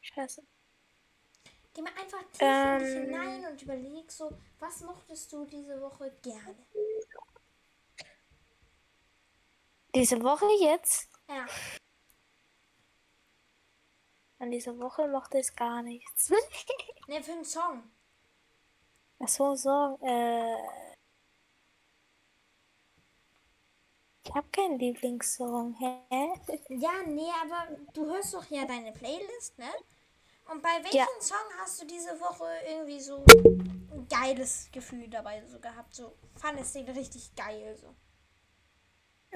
Scheiße. 0.00 0.42
Geh 1.76 1.82
mal 1.82 1.92
einfach 2.00 2.22
tief 2.32 2.40
in 2.40 2.78
dich 2.78 2.96
Ähm. 2.96 3.04
hinein 3.04 3.52
und 3.52 3.60
überleg 3.60 4.10
so, 4.10 4.30
was 4.58 4.80
mochtest 4.80 5.30
du 5.30 5.44
diese 5.44 5.78
Woche 5.78 6.10
gerne? 6.22 6.56
Diese 9.94 10.22
Woche 10.22 10.46
jetzt? 10.58 11.10
Ja, 11.28 11.44
An 14.38 14.50
dieser 14.50 14.78
Woche 14.78 15.06
mochte 15.06 15.38
es 15.38 15.54
gar 15.54 15.82
nichts. 15.82 16.30
ne, 17.08 17.22
für 17.22 17.32
einen 17.32 17.44
Song. 17.44 17.90
Ach 19.18 19.28
so, 19.28 19.54
so. 19.54 19.98
Äh. 20.02 20.56
Ich 24.24 24.34
habe 24.34 24.48
keinen 24.48 24.78
Lieblingssong. 24.78 25.74
Hä? 25.74 26.32
Ja, 26.70 27.02
nee, 27.06 27.30
aber 27.42 27.76
du 27.92 28.06
hörst 28.06 28.32
doch 28.32 28.46
ja 28.50 28.64
deine 28.64 28.92
Playlist, 28.92 29.58
ne? 29.58 29.70
Und 30.48 30.62
bei 30.62 30.82
welchem 30.82 30.96
Ja. 30.96 31.06
Song 31.20 31.46
hast 31.58 31.82
du 31.82 31.86
diese 31.86 32.18
Woche 32.20 32.46
irgendwie 32.68 33.00
so 33.00 33.24
ein 33.26 34.06
geiles 34.08 34.68
Gefühl 34.72 35.08
dabei 35.08 35.44
so 35.46 35.58
gehabt? 35.58 35.94
So 35.94 36.16
fandest 36.36 36.74
du 36.74 36.84
den 36.84 36.96
richtig 36.96 37.34
geil 37.34 37.76
so. 37.76 37.94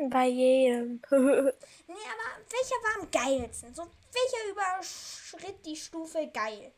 Bei 0.09 0.27
jedem. 0.29 1.03
Nee, 1.11 2.07
aber 2.07 2.45
welcher 2.49 2.77
war 2.85 3.03
am 3.03 3.11
geilsten? 3.11 3.75
So, 3.75 3.83
welcher 4.13 4.51
überschritt 4.51 5.67
die 5.67 5.77
Stufe 5.77 6.31
geil? 6.33 6.73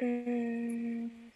Mm. 0.00 1.32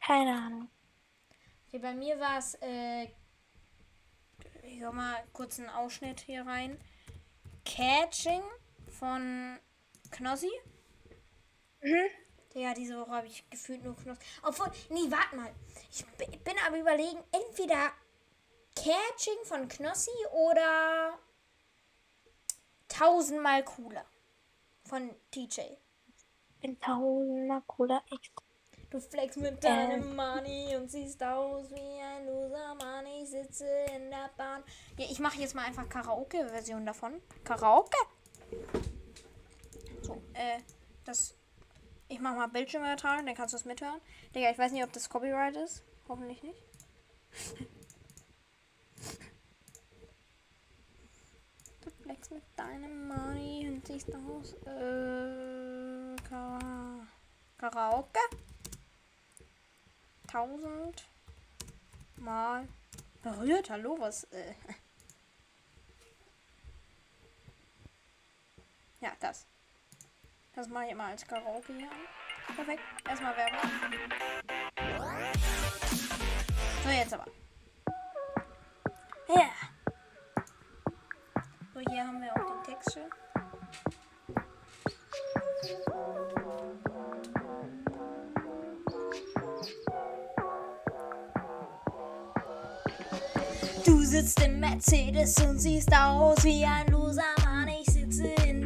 Keine 0.00 0.32
Ahnung. 0.36 0.68
Okay, 1.68 1.78
bei 1.78 1.94
mir 1.94 2.18
war 2.18 2.38
es, 2.38 2.54
äh, 2.60 3.08
ich 4.70 4.80
hör 4.80 4.92
mal 4.92 5.22
kurz 5.32 5.58
einen 5.58 5.68
Ausschnitt 5.68 6.20
hier 6.20 6.46
rein. 6.46 6.78
Catching 7.64 8.42
von 8.88 9.58
Knossi. 10.10 10.50
Mhm. 11.82 12.08
Ja, 12.54 12.74
diese 12.74 12.98
Woche 12.98 13.10
habe 13.10 13.26
ich 13.26 13.48
gefühlt 13.50 13.82
nur 13.82 13.96
Knossi. 13.96 14.20
Obwohl, 14.42 14.70
nee, 14.90 15.10
warte 15.10 15.36
mal. 15.36 15.52
Ich 15.90 16.04
bin 16.06 16.54
aber 16.66 16.78
überlegen, 16.78 17.22
entweder 17.32 17.92
Catching 18.76 19.44
von 19.44 19.68
Knossi 19.68 20.10
oder 20.32 21.18
tausendmal 22.88 23.64
cooler 23.64 24.04
von 24.84 25.10
TJ. 25.30 25.60
Bin 26.60 26.78
tausendmal 26.80 27.62
cooler. 27.66 28.02
Ich 28.10 28.32
Du 28.90 28.98
flex 28.98 29.36
mit 29.36 29.62
deinem 29.62 30.16
Money 30.16 30.74
und 30.76 30.90
siehst 30.90 31.22
aus 31.22 31.70
wie 31.70 32.02
ein 32.02 32.26
Loser, 32.26 32.74
Mann. 32.74 33.06
Ich 33.06 33.30
sitze 33.30 33.64
in 33.94 34.10
der 34.10 34.30
Bahn. 34.36 34.64
Ja, 34.98 35.06
ich 35.08 35.20
mache 35.20 35.38
jetzt 35.38 35.54
mal 35.54 35.64
einfach 35.64 35.88
Karaoke-Version 35.88 36.84
davon. 36.84 37.22
Karaoke? 37.44 37.96
So, 40.02 40.20
äh, 40.32 40.58
das. 41.04 41.36
Ich 42.08 42.18
mach 42.18 42.34
mal 42.34 42.48
Bildschirm 42.48 42.82
übertragen, 42.82 43.26
dann 43.26 43.36
kannst 43.36 43.54
du 43.54 43.58
es 43.58 43.64
mithören. 43.64 44.00
Digga, 44.34 44.50
ich 44.50 44.58
weiß 44.58 44.72
nicht, 44.72 44.82
ob 44.82 44.92
das 44.92 45.08
Copyright 45.08 45.54
ist. 45.54 45.84
Hoffentlich 46.08 46.42
nicht. 46.42 46.60
Du 51.80 51.90
flex 52.02 52.30
mit 52.30 52.42
deinem 52.56 53.06
Money 53.06 53.68
und 53.68 53.86
siehst 53.86 54.12
aus. 54.12 54.54
Äh, 54.66 56.16
Kara 56.28 57.06
Karaoke? 57.56 58.18
Tausend 60.30 61.04
Mal 62.16 62.68
berührt. 63.22 63.70
Hallo, 63.70 63.96
was? 63.98 64.24
Äh. 64.24 64.54
Ja, 69.00 69.12
das. 69.18 69.46
Das 70.54 70.68
mache 70.68 70.84
ich 70.84 70.90
immer 70.90 71.04
als 71.04 71.26
Karaoke 71.26 71.72
hier. 71.72 71.88
Perfekt. 72.54 72.82
Erstmal 73.08 73.34
Werbung. 73.34 73.70
So, 76.84 76.90
jetzt 76.90 77.14
aber. 77.14 77.24
Ja. 79.28 79.50
So, 81.72 81.80
hier 81.88 82.06
haben 82.06 82.20
wir 82.20 82.30
auch 82.34 82.62
den 82.62 82.74
Text 82.74 82.92
schön. 82.92 83.10
Sitzt 94.10 94.42
im 94.42 94.58
Mercedes 94.58 95.36
und 95.36 95.60
siehst 95.60 95.94
aus 95.94 96.42
wie 96.42 96.64
ein 96.64 96.88
Loser, 96.90 97.22
Mann. 97.44 97.68
Ich 97.68 97.92
sitze 97.92 98.26
in 98.44 98.59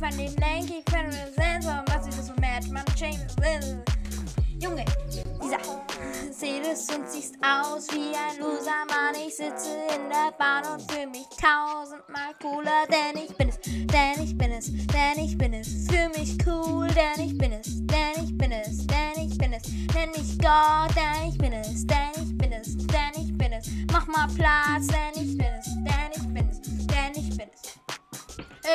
ich 0.00 0.16
mein 0.16 0.16
Leben. 0.16 0.36
Ich 0.40 0.92
mir 0.92 1.12
selbst 1.36 1.64
sagen, 1.64 1.84
was 1.88 2.06
ich 2.06 2.14
das 2.16 2.26
so 2.26 2.32
match. 2.40 2.68
Man 2.68 2.84
change 2.96 3.18
Junge, 4.58 4.84
dieser 5.42 5.58
Sedes 6.30 6.86
und 6.94 7.08
siehst 7.08 7.34
aus 7.42 7.88
wie 7.92 8.14
ein 8.14 8.38
Loser, 8.38 8.84
Mann. 8.88 9.14
Ich 9.26 9.36
sitze 9.36 9.70
in 9.94 10.08
der 10.08 10.32
Bahn 10.38 10.64
und 10.72 10.90
fühle 10.90 11.06
mich 11.06 11.26
tausendmal 11.30 12.34
cooler, 12.42 12.86
denn 12.88 13.22
ich 13.22 13.34
bin 13.36 13.48
es, 13.48 13.58
denn 13.60 14.22
ich 14.22 14.36
bin 14.36 14.52
es, 14.52 14.66
denn 14.66 15.24
ich 15.24 15.36
bin 15.38 15.54
es. 15.54 15.86
Fühl 15.88 16.08
mich 16.10 16.36
cool, 16.46 16.88
denn 16.88 17.26
ich 17.26 17.38
bin 17.38 17.52
es, 17.52 17.86
denn 17.86 18.24
ich 18.24 18.36
bin 18.36 18.52
es, 18.52 18.86
denn 18.86 19.26
ich 19.26 19.38
bin 19.38 19.52
es. 19.52 19.62
Nenn 19.94 20.10
mich 20.10 20.38
Gott, 20.38 20.94
denn 20.94 21.28
ich 21.28 21.38
bin 21.38 21.52
es, 21.52 21.86
denn 21.86 21.96
ich 22.16 22.38
bin 22.38 22.52
es, 22.52 22.76
denn 22.76 23.22
ich 23.22 23.36
bin 23.36 23.52
es. 23.52 23.66
Mach 23.92 24.06
mal 24.06 24.28
Platz, 24.34 24.86
denn 24.88 25.19
ich 25.19 25.19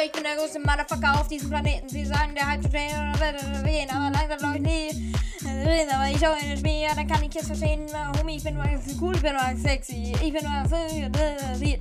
Ich 0.04 0.12
bin 0.12 0.24
der 0.24 0.36
größte 0.36 0.60
Motherfucker 0.60 1.20
auf 1.20 1.28
diesem 1.28 1.50
Planeten. 1.50 1.88
Sie 1.88 2.06
sagen, 2.06 2.36
der 2.36 2.48
halb 2.48 2.64
zu 2.64 2.70
stehen 2.70 3.14
oder 3.16 3.34
wen, 3.64 3.90
aber 3.90 4.12
langsam 4.12 4.38
glaube 4.38 4.56
ich 4.58 4.62
nie. 4.62 5.14
Aber 5.94 6.10
ich 6.10 6.20
schaue 6.20 6.38
in 6.42 6.52
das 6.52 6.60
Spiel, 6.60 6.88
dann 6.96 7.08
kann 7.08 7.24
ich 7.24 7.34
jetzt 7.34 7.48
verstehen, 7.48 7.86
Homie, 8.20 8.38
ich 8.38 8.44
bin 8.44 8.56
nur 8.56 8.66
cool, 9.02 9.16
ich 9.16 9.22
bin 9.22 9.34
nur 9.34 9.58
sexy. 9.58 10.14
Ich 10.22 10.34
bin 10.34 10.44
nur 10.44 10.64
ich, 11.62 11.80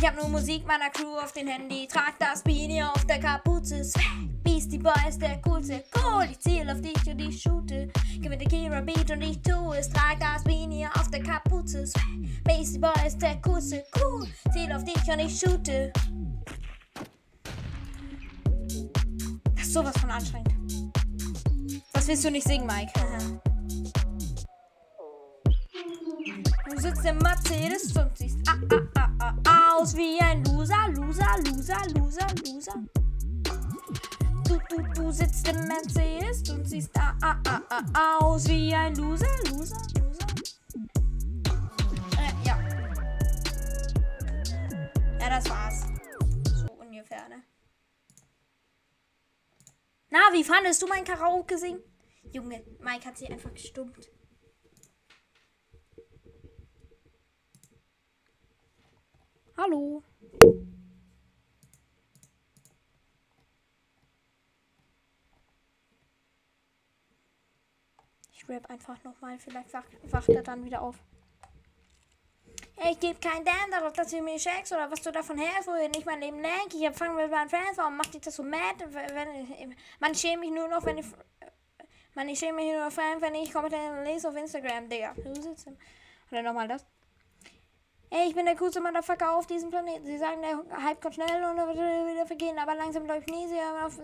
ich 0.00 0.06
hab 0.06 0.16
nur 0.16 0.28
Musik 0.28 0.66
meiner 0.66 0.90
Crew 0.90 1.18
auf 1.22 1.32
dem 1.32 1.48
Handy, 1.48 1.86
trag 1.86 2.18
das 2.18 2.42
Beanie 2.42 2.82
auf 2.82 3.04
der 3.06 3.18
Kapuze. 3.18 3.84
Swag, 3.84 4.02
Beastie 4.46 4.78
Boy 4.78 4.94
ist 5.08 5.20
der 5.20 5.42
coolste, 5.42 5.82
cool, 5.96 6.28
ich 6.30 6.38
ziel 6.38 6.70
auf 6.70 6.80
dich 6.80 7.04
und 7.10 7.18
ich 7.18 7.42
shoote. 7.42 7.88
Gib 8.12 8.30
mir 8.30 8.38
den 8.38 8.46
Kira 8.46 8.80
Beat 8.80 9.10
und 9.10 9.20
ich 9.20 9.42
tu 9.42 9.72
es, 9.72 9.88
trag 9.88 10.20
das 10.20 10.44
Beanie 10.44 10.86
auf 10.94 11.10
der 11.10 11.20
Kapuze. 11.20 11.84
Beastie 12.44 12.78
Boy 12.78 12.92
ist 13.04 13.20
der 13.20 13.42
coolste, 13.42 13.84
cool, 13.96 14.24
ziel 14.52 14.72
auf 14.72 14.84
dich 14.84 15.02
und 15.12 15.18
ich 15.18 15.36
shoote. 15.36 15.92
Das 19.56 19.66
ist 19.66 19.72
sowas 19.72 19.98
von 19.98 20.10
anstrengend. 20.10 20.92
Was 21.92 22.06
willst 22.06 22.24
du 22.24 22.30
nicht 22.30 22.46
singen, 22.46 22.68
Mike? 22.68 22.92
Du 26.70 26.80
sitzt 26.80 27.04
im 27.04 27.18
Mercedes 27.18 27.96
und 27.96 28.16
siehst 28.16 28.38
ah, 28.48 28.54
ah, 28.94 29.08
ah, 29.18 29.34
ah, 29.44 29.76
aus 29.80 29.96
wie 29.96 30.20
ein 30.20 30.44
Loser, 30.44 30.86
Loser, 30.94 31.36
Loser, 31.44 31.80
Loser, 31.96 32.26
Loser. 32.44 33.05
Du, 34.48 34.60
du, 34.68 34.82
du 34.94 35.10
sitzt 35.10 35.48
im 35.48 35.66
Mercedes 35.66 36.48
und 36.50 36.64
siehst 36.68 36.90
ah, 36.96 37.16
ah, 37.20 37.62
ah, 37.68 38.18
aus 38.18 38.48
wie 38.48 38.72
ein 38.72 38.94
Loser, 38.94 39.26
Loser, 39.50 39.82
Loser. 39.98 40.26
Äh, 42.16 42.46
ja. 42.46 42.56
Ja, 45.18 45.30
das 45.30 45.50
war's. 45.50 45.86
So 46.54 46.72
ungefähr, 46.74 47.28
ne? 47.28 47.42
Na, 50.10 50.20
wie 50.32 50.44
fandest 50.44 50.80
du 50.80 50.86
mein 50.86 51.04
Karaoke 51.04 51.58
singen? 51.58 51.82
Junge, 52.32 52.64
Mike 52.78 53.04
hat 53.04 53.18
sie 53.18 53.26
einfach 53.26 53.52
gestummt. 53.52 54.08
Hallo. 59.56 60.02
Ich 68.46 68.54
rap 68.54 68.70
einfach 68.70 69.02
nochmal, 69.02 69.38
vielleicht 69.38 69.72
wacht, 69.72 69.88
wacht 70.04 70.28
er 70.28 70.42
dann 70.42 70.64
wieder 70.64 70.80
auf. 70.80 70.96
Ich 72.90 73.00
gebe 73.00 73.18
keinen 73.18 73.44
Damn 73.44 73.70
darauf, 73.70 73.92
dass 73.94 74.10
du 74.10 74.20
mir 74.20 74.36
checkst 74.36 74.72
oder 74.72 74.90
was 74.90 75.00
du 75.02 75.10
davon 75.10 75.38
hältst, 75.38 75.66
wohin 75.66 75.92
ich 75.96 76.04
mein 76.04 76.20
Leben 76.20 76.40
lenke. 76.40 76.76
Ich 76.76 76.84
empfange 76.84 77.14
mit 77.14 77.30
meinen 77.30 77.48
Fans, 77.48 77.76
warum 77.76 77.96
macht 77.96 78.14
dich 78.14 78.20
das 78.20 78.36
so 78.36 78.42
mad? 78.42 78.84
Wenn, 78.90 79.74
man 79.98 80.14
schäme 80.14 80.40
mich 80.40 80.50
nur 80.50 80.68
noch, 80.68 80.84
wenn 80.84 80.98
ich. 80.98 81.06
Man, 82.14 82.34
schäme 82.36 82.62
mich 82.62 82.72
nur 82.72 82.86
noch, 82.86 82.96
wenn 82.96 83.34
ich 83.34 83.52
Kommentare 83.52 84.04
lese 84.04 84.28
auf 84.28 84.36
Instagram, 84.36 84.88
Digga. 84.88 85.14
Oder 86.30 86.42
nochmal 86.42 86.68
das. 86.68 86.86
Ey, 88.08 88.28
ich 88.28 88.36
bin 88.36 88.46
der 88.46 88.54
coolste 88.54 88.80
Motherfucker 88.80 89.36
auf 89.36 89.48
diesem 89.48 89.68
Planeten. 89.68 90.06
Sie 90.06 90.16
sagen, 90.16 90.40
der 90.40 90.84
Hype 90.84 91.02
kommt 91.02 91.16
schnell 91.16 91.42
und 91.42 91.56
wird 91.56 91.76
wieder 91.76 92.24
vergehen. 92.24 92.56
Aber 92.56 92.76
langsam 92.76 93.04
glaube 93.04 93.22
ich 93.26 93.26
nie, 93.26 93.48
sie 93.48 93.56
hören 93.56 93.84
auf, 93.84 93.98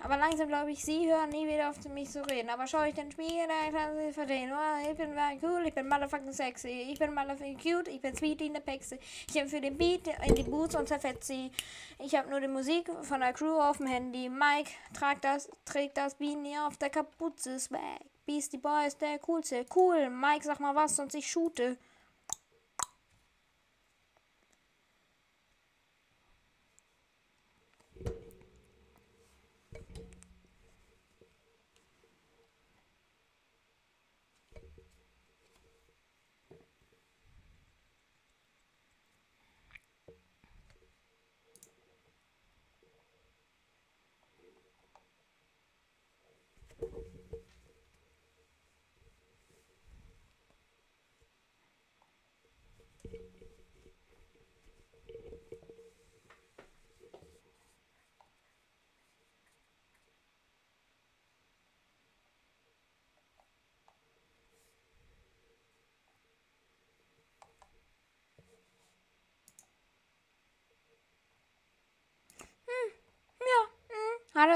aber 0.00 0.16
langsam 0.16 0.48
glaube 0.48 0.70
ich, 0.70 0.82
sie 0.82 1.06
hören 1.06 1.28
nie 1.28 1.46
wieder 1.46 1.68
auf 1.68 1.76
mich 1.90 2.10
zu 2.10 2.22
reden. 2.22 2.48
Aber 2.48 2.66
schaue 2.66 2.88
ich 2.88 2.94
den 2.94 3.12
Spiegel, 3.12 3.46
dann 3.46 3.74
kann 3.74 3.96
sie 3.98 4.12
verstehen. 4.12 4.50
Oh, 4.52 4.90
ich 4.90 4.96
bin 4.96 5.14
cool, 5.42 5.66
ich 5.66 5.74
bin 5.74 5.86
motherfucking 5.86 6.32
sexy. 6.32 6.88
Ich 6.92 6.98
bin 6.98 7.14
motherfucking 7.14 7.58
cute, 7.58 7.88
ich 7.88 8.00
bin 8.00 8.16
sweet 8.16 8.40
in 8.40 8.54
der 8.54 8.60
Pexe. 8.60 8.98
Ich 9.28 9.38
habe 9.38 9.48
für 9.50 9.60
den 9.60 9.76
Beat 9.76 10.08
in 10.26 10.34
die 10.34 10.44
Boots 10.44 10.74
und 10.74 10.88
zerfetzt 10.88 11.26
sie. 11.26 11.52
Ich 11.98 12.14
habe 12.14 12.30
nur 12.30 12.40
die 12.40 12.48
Musik 12.48 12.90
von 13.02 13.20
der 13.20 13.34
Crew 13.34 13.60
auf 13.60 13.76
dem 13.76 13.86
Handy. 13.86 14.30
Mike 14.30 14.70
tragt 14.98 15.24
das, 15.24 15.50
trägt 15.66 15.98
das 15.98 16.14
Beanie 16.14 16.58
auf 16.66 16.78
der 16.78 16.88
Kapuze. 16.88 17.58
Swag. 17.58 18.00
Beastie 18.24 18.56
Boy 18.56 18.86
ist 18.86 19.02
der 19.02 19.18
coolste. 19.18 19.66
Cool. 19.74 20.08
Mike, 20.08 20.44
sag 20.44 20.58
mal 20.58 20.74
was, 20.74 20.96
sonst 20.96 21.14
ich 21.14 21.30
shoote. 21.30 21.76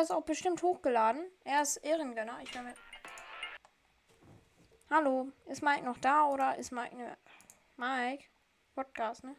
Es 0.00 0.10
auch 0.10 0.24
bestimmt 0.24 0.62
hochgeladen? 0.62 1.26
Er 1.44 1.62
ist 1.62 1.78
Ehrengönner. 1.78 2.38
Ich 2.42 2.54
mit. 2.62 2.74
Hallo, 4.90 5.32
ist 5.46 5.62
Mike 5.62 5.84
noch 5.84 5.96
da 5.98 6.26
oder 6.26 6.56
ist 6.56 6.70
Mike 6.70 6.94
ne 6.94 7.16
Mike? 7.76 8.24
Podcast, 8.74 9.24
ne? 9.24 9.34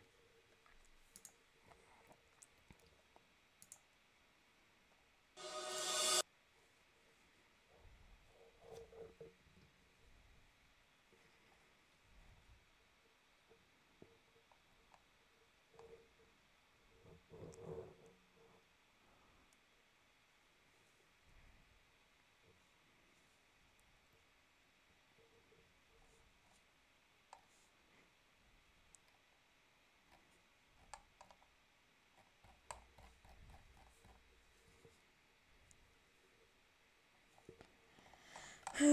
Ich 38.79 38.85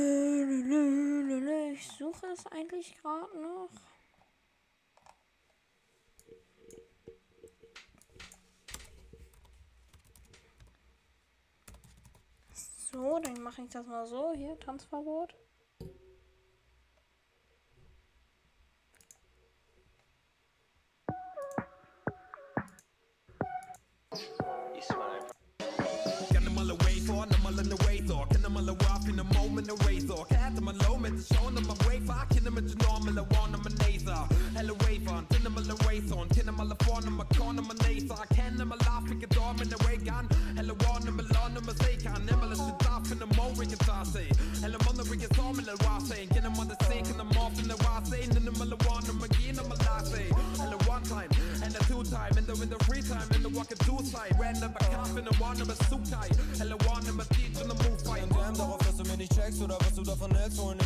suche 1.98 2.26
es 2.28 2.46
eigentlich 2.46 2.96
gerade 2.96 3.38
noch. 3.38 3.68
So, 12.54 13.18
dann 13.18 13.42
mache 13.42 13.62
ich 13.62 13.68
das 13.68 13.86
mal 13.86 14.06
so. 14.06 14.32
Hier, 14.32 14.58
Tanzverbot. 14.58 15.34
Dem 35.94 36.00
alle 36.00 36.00
race 36.00 36.12
on 36.12 36.28
Tin 36.28 36.46
dem 36.46 36.60
alle 36.60 36.76
for 36.82 37.00
dem 37.00 37.22
con 37.36 37.56
dem 37.56 37.66
naser 37.66 38.26
Kan 38.34 38.56
dem 38.56 38.72
alle 38.72 38.84
laugh 38.84 39.10
ik 39.10 39.34
door 39.34 39.54
med 39.58 39.70
the 39.70 39.76
way 39.84 39.96
gun. 39.96 40.28
Hella 40.56 40.74
one 40.90 41.04
dem 41.04 41.20
alone 41.20 41.54
dem 41.54 41.76
say 41.78 41.96
kan 41.96 42.26
dem 42.26 42.40
alle 42.40 42.56
shit 42.56 42.88
off 42.88 43.12
in 43.12 43.18
the 43.18 43.26
mo 43.36 43.52
we 43.58 43.66
can 43.66 43.78
talk 43.78 44.06
say. 44.06 44.28
Hella 44.62 44.78
man 44.84 44.96
the 44.96 45.04
ring 45.04 45.22
is 45.22 45.38
on 45.38 45.56
med 45.56 45.66
the 45.66 45.76
wa 45.84 45.98
say. 45.98 46.26
Kan 46.26 46.42
dem 46.42 46.54
alle 46.58 46.76
sink 46.88 47.08
in 47.10 47.16
the 47.16 47.24
morph 47.34 47.58
in 47.58 47.68
the 47.68 47.76
wa 47.84 48.02
say. 48.02 48.22
Tin 48.26 48.44
dem 48.44 48.60
alle 48.60 48.76
one 48.86 49.04
dem 49.04 49.22
again 49.22 49.56
dem 49.56 49.72
alle 49.72 50.04
say. 50.04 50.26
Hella 50.58 50.78
one 50.86 51.02
time 51.02 51.30
and 51.62 51.74
a 51.74 51.80
two 51.88 52.02
time 52.04 52.34
and 52.36 52.46
the 52.46 52.54
in 52.62 52.70
the 52.70 52.78
free 52.86 53.02
time 53.02 53.28
and 53.34 53.42
the 53.44 53.48
walk 53.48 53.70
a 53.70 53.76
two 53.86 53.98
side. 54.04 54.34
Random 54.38 54.72
a 54.74 54.84
calf 54.90 55.16
in 55.16 55.24
the 55.24 55.34
one 55.38 55.60
of 55.60 55.68
a 55.68 55.76
suit 55.88 56.04
tie. 56.10 56.30
Hella 56.58 56.76
one 56.86 57.06
of 57.06 57.18
a 57.18 57.24
teach 57.34 57.56
on 57.60 57.68
the 57.68 57.76
move 57.82 58.00
fight. 58.02 58.24
Damn, 58.30 58.54
darauf, 58.54 58.78
dass 58.78 58.96
du 58.96 59.04
mir 59.04 59.16
nicht 59.16 59.34
checkst 59.34 59.60
oder 59.62 59.76
was 59.80 59.94
du 59.94 60.02
davon 60.02 60.34
hältst, 60.34 60.58
wohin 60.58 60.78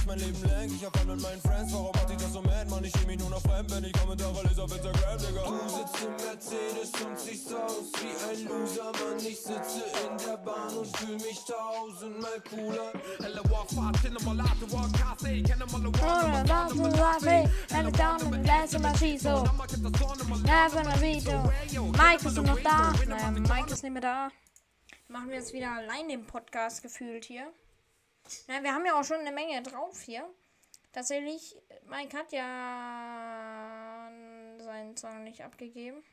Mercedes 6.38 6.92
und 7.04 7.18
siehst 7.18 7.52
aus 7.52 7.90
wie 7.98 8.30
ein 8.30 8.44
Loser, 8.46 8.92
Mann. 8.92 9.18
Ich 9.18 9.40
sitze 9.40 9.82
in 10.06 10.16
der 10.18 10.36
Bahn 10.36 10.76
und 10.76 10.96
fühl 10.96 11.16
mich 11.16 11.44
tausendmal 11.44 12.40
cooler. 12.48 12.92
Hella 13.18 13.42
walk 13.50 13.68
fast 13.70 14.04
in 14.04 14.16
the 14.16 14.24
malata 14.24 14.70
walk 14.70 14.92
cast 14.92 15.24
Can 15.24 15.58
them 15.58 15.68
all 15.74 15.80
the 15.80 15.88
one 16.00 16.46
that's 16.46 16.74
the 16.74 16.90
last 16.96 17.26
and 17.26 17.98
down 17.98 18.20
in 18.22 18.30
the 18.30 18.38
glass 18.38 18.72
of 18.72 18.82
my. 18.82 18.94
So, 19.18 19.42
never 20.44 20.84
my 20.84 21.00
video. 21.00 21.42
Mike 21.98 22.24
ist 22.24 22.36
noch 22.36 22.60
da. 22.60 22.92
Naja, 23.08 23.30
Mike 23.32 23.72
ist 23.72 23.82
nicht 23.82 23.92
mehr 23.92 24.02
da. 24.02 24.30
Machen 25.08 25.30
wir 25.30 25.38
jetzt 25.38 25.52
wieder 25.52 25.72
allein 25.72 26.08
den 26.08 26.24
Podcast 26.24 26.82
gefühlt 26.82 27.24
hier. 27.24 27.52
Na, 28.46 28.62
wir 28.62 28.72
haben 28.72 28.86
ja 28.86 28.94
auch 28.94 29.04
schon 29.04 29.18
eine 29.18 29.32
Menge 29.32 29.60
drauf 29.62 30.02
hier. 30.02 30.22
Tatsächlich, 30.92 31.56
Mike 31.88 32.16
hat 32.16 32.30
ja 32.30 34.08
seinen 34.58 34.96
Song 34.96 35.24
nicht 35.24 35.42
abgegeben. 35.42 36.04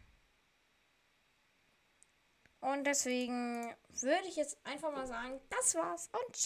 Und 2.72 2.86
deswegen 2.86 3.76
würde 4.02 4.28
ich 4.28 4.38
jetzt 4.38 4.58
einfach 4.64 4.92
mal 4.92 5.06
sagen, 5.06 5.40
das 5.52 5.76
war's 5.76 6.10
und 6.12 6.36
ciao. 6.36 6.44